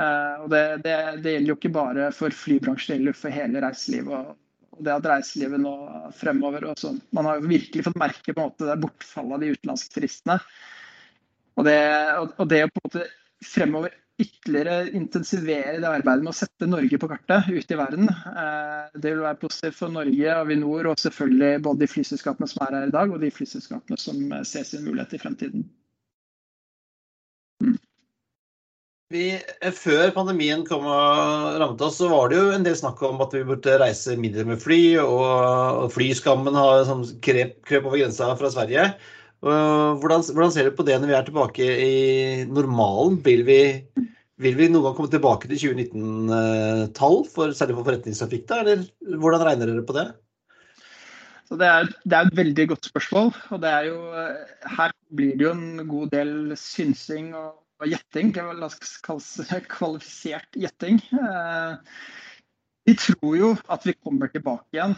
[0.00, 3.64] Eh, og det, det, det, gjelder jo ikke bare for flybransjen, det gjelder for hele
[3.64, 4.34] reiselivet.
[4.76, 5.74] Og det at reiselivet nå
[6.16, 7.00] fremover og sånn.
[7.16, 10.38] Man har jo virkelig fått merke på en måte det bortfallet av de utenlandske turistene.
[11.58, 11.80] Og det,
[12.38, 13.08] og det å på en måte
[13.44, 18.08] fremover ytterligere intensivere det arbeidet med å sette Norge på kartet ute i verden.
[18.08, 22.76] Eh, det vil være positivt for Norge, Avinor og selvfølgelig både de flyselskapene som er
[22.78, 25.68] her i dag, og de flyselskapene som ser sin mulighet i fremtiden.
[27.60, 27.76] Mm.
[29.10, 33.00] Vi, eh, før pandemien kom og rammet oss, så var det jo en del snakk
[33.08, 34.82] om at vi burde reise mindre med fly.
[35.02, 38.84] Og flyskammen har sånn krep, krep, over grensa fra Sverige.
[39.40, 41.94] Hvordan, hvordan, ser du på det når vi er tilbake i
[42.46, 43.16] normalen?
[43.24, 43.60] Vil vi,
[44.38, 48.44] vil vi noen gang komme tilbake til 2019-tall, for, særlig for forretningstrafikk?
[48.46, 50.06] da, Eller hvordan regner dere på det?
[51.50, 53.32] Det er, det, er, et veldig godt spørsmål.
[53.50, 57.56] og det er jo, eh, Her blir det jo en god del synsing og
[57.88, 58.32] gjetting.
[58.34, 61.00] Det la oss kalle kvalifisert gjetting.
[61.16, 61.76] Eh,
[62.88, 64.96] vi tror jo at vi kommer tilbake igjen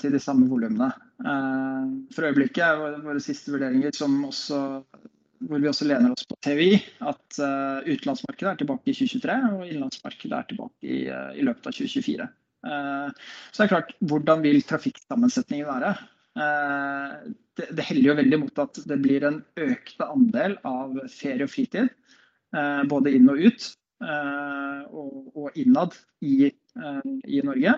[0.00, 0.90] til de samme volumene.
[1.20, 4.60] Eh, for øyeblikket er våre siste vurderinger også
[5.48, 6.74] hvor vi også lener oss på TVI,
[7.08, 11.76] at uh, utenlandsmarkedet er tilbake i 2023 og innenlandsmarkedet er tilbake i, i, løpet av
[11.78, 12.26] 2024.
[12.60, 15.94] Så det er klart, hvordan vil trafikksammensetningen være?
[16.36, 21.50] Det, det heller jo veldig mot at det blir en økende andel av ferie og
[21.52, 21.90] fritid.
[22.90, 23.66] Både inn og ut,
[24.94, 27.74] og innad i, i Norge.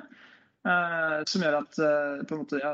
[0.63, 2.71] Uh, som gjør at uh, måte, ja,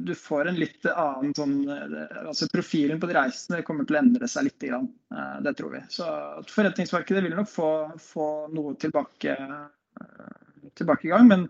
[0.00, 4.28] du får en litt annen sånn altså Profilen på de reisende kommer til å endre
[4.32, 4.64] seg litt.
[4.64, 4.88] Grann,
[5.44, 5.82] det tror vi.
[5.92, 6.06] Så
[6.48, 7.68] Forretningsmarkedet vil nok få,
[8.00, 9.36] få noe tilbake,
[10.80, 11.28] tilbake, i gang.
[11.28, 11.46] Men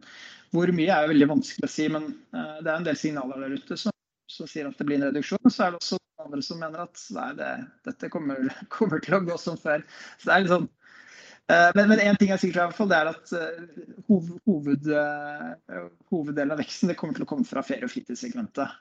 [0.54, 1.86] hvor mye er jo veldig vanskelig å si.
[1.92, 3.94] Men det er en del signaler der ute som,
[4.30, 5.46] som, sier at det blir en reduksjon.
[5.46, 7.50] Så er det også andre som mener at nei, det,
[7.88, 9.86] dette kommer, kommer, til å gå som før.
[10.18, 10.68] Så det er litt sånn
[11.50, 13.62] Eh, men, en ting er sikkert i hvert fall, det er at eh,
[14.10, 18.76] hoved, eh, hoveddelen av veksten kommer til å komme fra ferie- og fritidssegmentet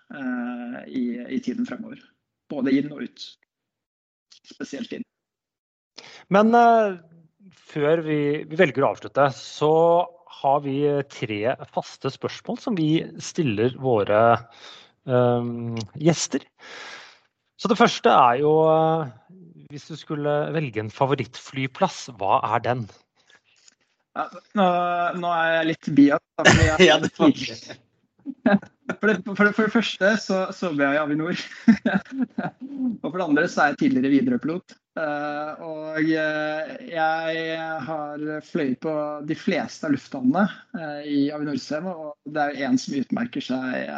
[0.88, 2.02] i, i, tiden fremover.
[2.52, 3.26] Både inn og ut.
[4.50, 5.06] Spesielt inn.
[6.34, 7.00] Men uh,
[7.72, 9.74] før vi, vi, velger å avslutte, så
[10.40, 10.78] har vi
[11.12, 12.92] tre faste spørsmål som vi
[13.24, 14.22] stiller våre
[15.04, 16.46] um, gjester.
[17.60, 18.54] Så det første er jo
[19.70, 22.88] hvis du skulle velge en favorittflyplass, hva er den?
[24.18, 24.26] Ja,
[24.58, 24.66] nå,
[25.22, 26.24] nå, er jeg litt bias.
[26.82, 27.30] ja, det for,
[29.06, 31.44] det, for, det, for det første så, så ble jeg i Avinor.
[33.04, 34.78] og for det andre så er jeg tidligere Widerøe-pilot.
[35.00, 38.94] Uh, og uh, jeg har fløyet på
[39.30, 40.44] de fleste av lufthavnene
[40.76, 43.94] uh, i Avinor-systemet, og det er jo én som utmerker seg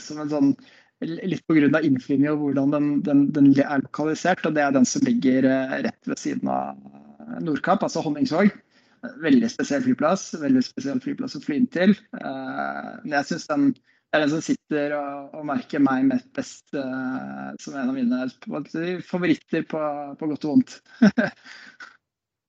[0.00, 0.52] som en sånn
[0.98, 1.78] Litt pga.
[1.86, 4.44] innflyvning og hvordan den, den, den, er lokalisert.
[4.46, 6.74] og Det er den som ligger eh, rett ved siden av
[7.44, 8.50] Nordkapp, altså Honningsvåg.
[9.22, 10.32] Veldig spesiell flyplass.
[10.42, 11.94] Veldig spesiell flyplass å fly inn til.
[12.18, 13.68] Eh, men jeg syns den
[14.14, 19.00] er den som sitter og, og merker meg mest best uh, som en av mine
[19.04, 19.82] favoritter på,
[20.18, 20.78] på godt og vondt.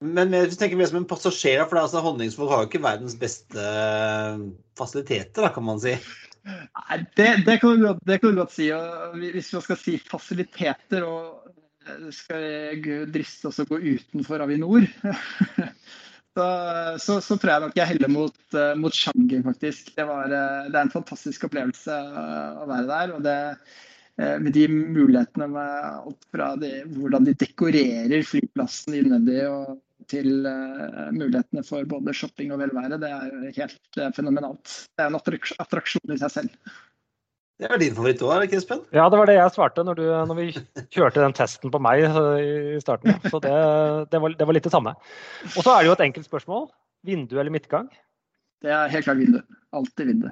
[0.00, 3.64] Men jeg tenker mer som en passasjer, for altså, Honningsvåg har jo ikke verdens beste
[4.80, 5.92] fasiliteter, da, kan man si.
[6.48, 8.70] Nei, det, det, kan du godt, det kan du godt si.
[8.72, 11.50] Og hvis man skal si fasiliteter og
[11.84, 14.88] eh, skal jeg driste oss å gå utenfor Avinor,
[16.38, 16.46] så,
[17.02, 19.92] så, så, tror jeg nok jeg heller mot, uh, mot Shanghai, faktisk.
[19.96, 23.14] Det, var, uh, det, er en fantastisk opplevelse uh, å være der.
[23.16, 23.38] og det
[24.20, 29.78] med de mulighetene med alt fra de, hvordan de dekorerer flyplassen innvendig og
[30.12, 30.42] til
[31.14, 34.74] mulighetene for både shopping og velvære, det er helt fenomenalt.
[34.92, 36.74] Det er en attraksjon i seg selv.
[37.60, 38.78] Det er din favoritt òg, ikke Espen?
[38.96, 40.46] Ja, det var det jeg svarte når, du, når, vi
[40.94, 43.12] kjørte den testen på meg i starten.
[43.32, 43.52] Så det,
[44.12, 44.94] det, var, det var, litt det samme.
[45.52, 46.70] Og så er det jo et enkelt spørsmål.
[47.04, 47.90] Vindu eller midtgang?
[48.64, 49.42] Det er helt klart vindu.
[49.76, 50.30] Alltid vindu.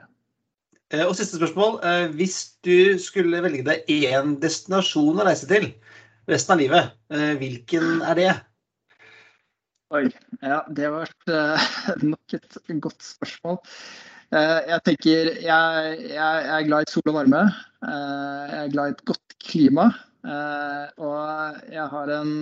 [0.89, 1.79] Eh, og siste spørsmål.
[2.17, 5.69] Hvis du skulle velge deg én destinasjon å reise til
[6.29, 6.93] resten av livet,
[7.41, 8.31] hvilken er det?
[9.97, 10.07] Oi.
[10.45, 11.13] Ja, det var
[12.13, 13.61] nok et godt spørsmål.
[14.29, 17.47] Uh, jeg tenker jeg, jeg, er glad i sol og varme.
[17.81, 19.89] Uh, jeg er glad i et godt klima.
[20.99, 22.33] og jeg har en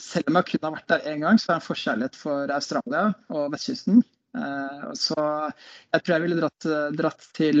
[0.00, 2.50] Selv om jeg kun har vært der én gang, så har jeg en forkjærlighet for
[2.50, 4.00] Australia og vestkysten.
[4.98, 5.18] så
[5.92, 6.66] jeg tror jeg ville dratt,
[6.98, 7.60] dratt til,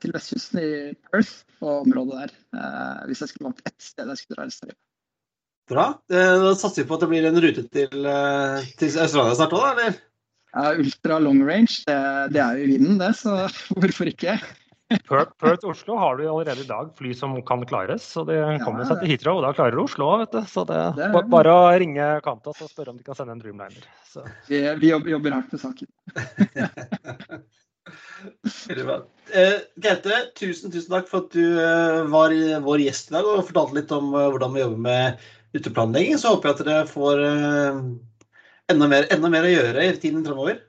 [0.00, 0.70] til, vestkysten i
[1.10, 3.04] Perth og området der.
[3.10, 4.78] hvis jeg skulle valgt ett sted jeg skulle dra i Australia.
[5.70, 5.86] Bra.
[6.12, 9.54] Eh, da satser vi på at det blir en rute til, eh, til Australia snart
[9.56, 10.00] òg, eller?
[10.52, 12.00] Ja, ultra long range, det,
[12.34, 13.46] det er jo i vinden, det, så
[13.80, 14.36] hvorfor ikke?
[14.92, 19.00] Perth Oslo har du allerede i dag fly som kan klares, så det kommer seg
[19.00, 19.40] til Heathrow.
[19.40, 20.42] Og da klarer Oslo òg, vet du.
[20.52, 23.40] Så det, det er bare å ringe Kantas og spørre om de kan sende en
[23.40, 23.86] Dreamliner.
[24.04, 24.26] Så.
[24.50, 25.88] Vi, vi jobber hardt med saken.
[29.32, 32.34] eh, Gaute, tusen, tusen takk for at du eh, var
[32.66, 36.48] vår gjest i dag og fortalte litt om hvordan vi jobber med uteplanlegging, så håper
[36.48, 37.80] jeg at dere får uh,
[38.72, 40.60] enda, mer, enda, mer, å gjøre i tiden framover.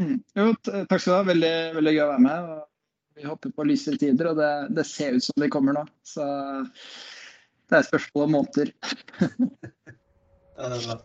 [0.00, 0.16] Mm.
[0.38, 1.22] Jo, takk skal du ha.
[1.30, 2.50] Veldig, veldig gøy å være med.
[3.20, 5.84] vi håper på lysere tider, og det, det, ser ut som de kommer nå.
[6.06, 6.24] Så
[7.70, 8.74] det er spørsmål om måneder.
[10.56, 11.00] ja, det er bra.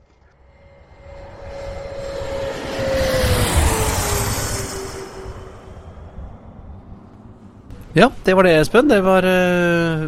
[7.95, 8.89] Ja, det var det, Espen.
[8.91, 10.07] Det var uh,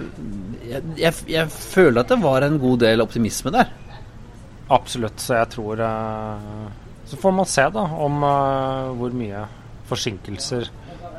[0.68, 3.72] jeg, jeg, jeg, føler at det var en god del optimisme der.
[4.74, 5.22] Absolutt.
[5.24, 6.68] Så jeg tror uh,
[7.08, 9.46] Så får man se da om uh, hvor mye
[9.88, 10.68] forsinkelser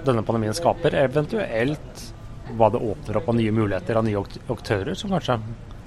[0.05, 0.97] denne pandemien skaper.
[1.01, 2.05] Eventuelt
[2.57, 4.21] hva det åpner opp av nye muligheter av nye
[4.53, 5.37] aktører, som kanskje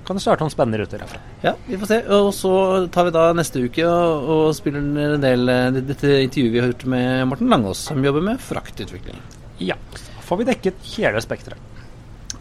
[0.05, 1.22] kan starte noen spennende ruter herfra.
[1.45, 1.99] Ja, vi får se.
[2.18, 2.53] Og så
[2.93, 6.88] tar vi da neste uke og, og spiller en del dette intervjuet vi har gjort
[6.93, 9.22] med Morten Langås, som jobber med fraktutvikling.
[9.62, 9.78] Ja.
[9.93, 11.70] Da får vi dekket hele spekteret.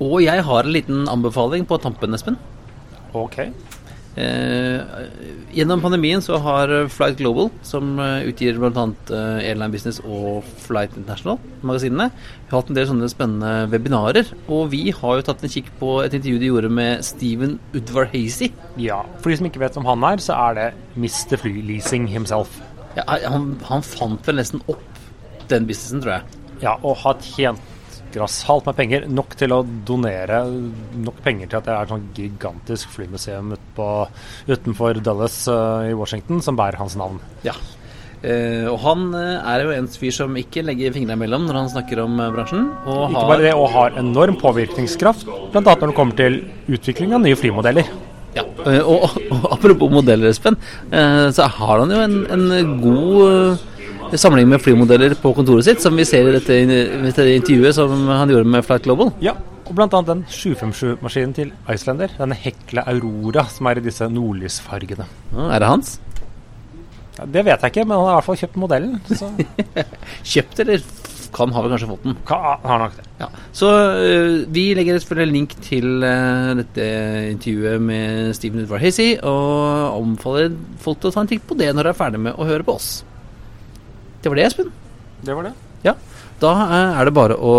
[0.00, 2.40] Og jeg har en liten anbefaling på tampen, Espen.
[3.12, 3.42] Ok.
[4.18, 4.80] Eh,
[5.54, 8.86] gjennom pandemien så har Flight Global, som eh, utgir bl.a.
[9.14, 12.08] Eh, Airline Business og Flight International-magasinene,
[12.50, 14.32] hatt en del sånne spennende webinarer.
[14.50, 18.10] Og vi har jo tatt en kikk på et intervju de gjorde med Steven Udvar
[18.14, 18.50] Hazy.
[18.80, 21.38] Ja, For de som ikke vet hvem han er, så er det Mr.
[21.38, 22.58] Flyleasing himself.
[22.98, 24.86] Ja, han, han fant vel nesten opp
[25.50, 26.40] den businessen, tror jeg.
[26.60, 27.69] Ja, og har tjent
[28.14, 29.08] grassat med penger.
[29.10, 30.42] Nok til å donere
[31.00, 33.90] nok penger til at det er et sånn gigantisk flymuseum ut på,
[34.50, 37.20] utenfor Dulles uh, i Washington som bærer hans navn.
[37.46, 37.54] Ja.
[38.20, 41.72] Uh, og han uh, er jo en fyr som ikke legger fingrene imellom når han
[41.72, 42.68] snakker om bransjen.
[42.84, 43.32] ikke har...
[43.32, 45.64] bare det, og har enorm påvirkningskraft, bl.a.
[45.64, 47.90] når det kommer til utvikling av nye flymodeller.
[48.30, 50.54] Ja, og, og, og apropos modeller, Espen,
[51.34, 53.64] så har han jo en, en god
[54.18, 56.58] samling med flymodeller på kontoret sitt, som vi ser i dette,
[57.36, 59.12] intervjuet som han gjorde med Flight Global.
[59.22, 59.36] Ja,
[59.70, 59.86] og bl.a.
[60.02, 62.10] den 757-maskinen til Icelander.
[62.18, 65.06] Denne Hekla Aurora som er i disse nordlysfargene.
[65.30, 65.92] Ja, er det hans?
[67.18, 68.98] Ja, det vet jeg ikke, men han har i hvert fall kjøpt modellen.
[70.32, 70.82] kjøpt, eller
[71.30, 72.16] kan ha vel kanskje fått den?
[72.26, 73.04] Kan, har nok det.
[73.20, 73.28] Ja.
[73.54, 76.88] Så uh, vi legger selvfølgelig en link til uh, dette
[77.30, 81.70] intervjuet med Steven Edvard Hazy, og anbefaler folk til å ta en titt på det
[81.76, 82.90] når de er ferdig med å høre på oss.
[84.20, 84.72] Det var det, Espen.
[85.24, 85.52] Det var det.
[85.84, 85.94] Ja.
[86.40, 87.54] Da eh, er det bare å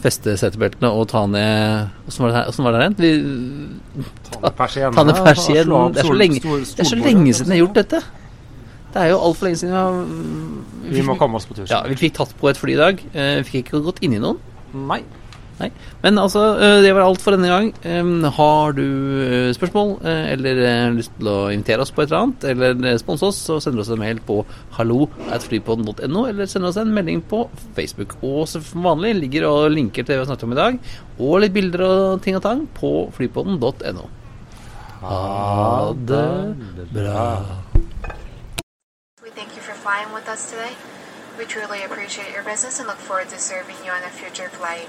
[0.00, 2.62] feste setebeltene og ta ned Åssen var det her?
[2.64, 2.96] var det igjen?
[4.30, 4.96] Ta ned persiennene.
[4.96, 5.92] Ta ned persiennene.
[5.92, 8.02] Det, er så lenge, det er så lenge siden jeg har gjort dette.
[8.92, 11.66] Det er jo altfor lenge siden vi har Vi må komme oss på tur.
[11.68, 13.04] Ja, vi fikk tatt på et fly i dag.
[13.12, 14.40] Eh, vi fikk ikke gått inn i noen.
[14.72, 15.02] Nei.
[15.62, 15.68] Nei.
[16.02, 17.68] Men altså, eh, det var alt for denne gang.
[18.34, 18.82] Har du
[19.22, 20.62] eh, spørsmål eh, eller
[20.96, 23.84] lyst til å invitere oss på et eller annet, eller sponse oss, så sender du
[23.84, 24.40] oss en mail på
[24.78, 27.44] hallo.flypodden.no, eller sender oss en melding på
[27.76, 28.16] Facebook.
[28.26, 30.80] Og som vanlig ligger og linker til det vi har snakket om i dag,
[31.20, 34.08] og litt bilder og ting og tang på flypodden.no.
[35.02, 37.28] Ha det bra.
[39.22, 40.74] We thank you for flying with us today.
[41.38, 44.88] We truly appreciate your business and look forward to serving you on a future flight.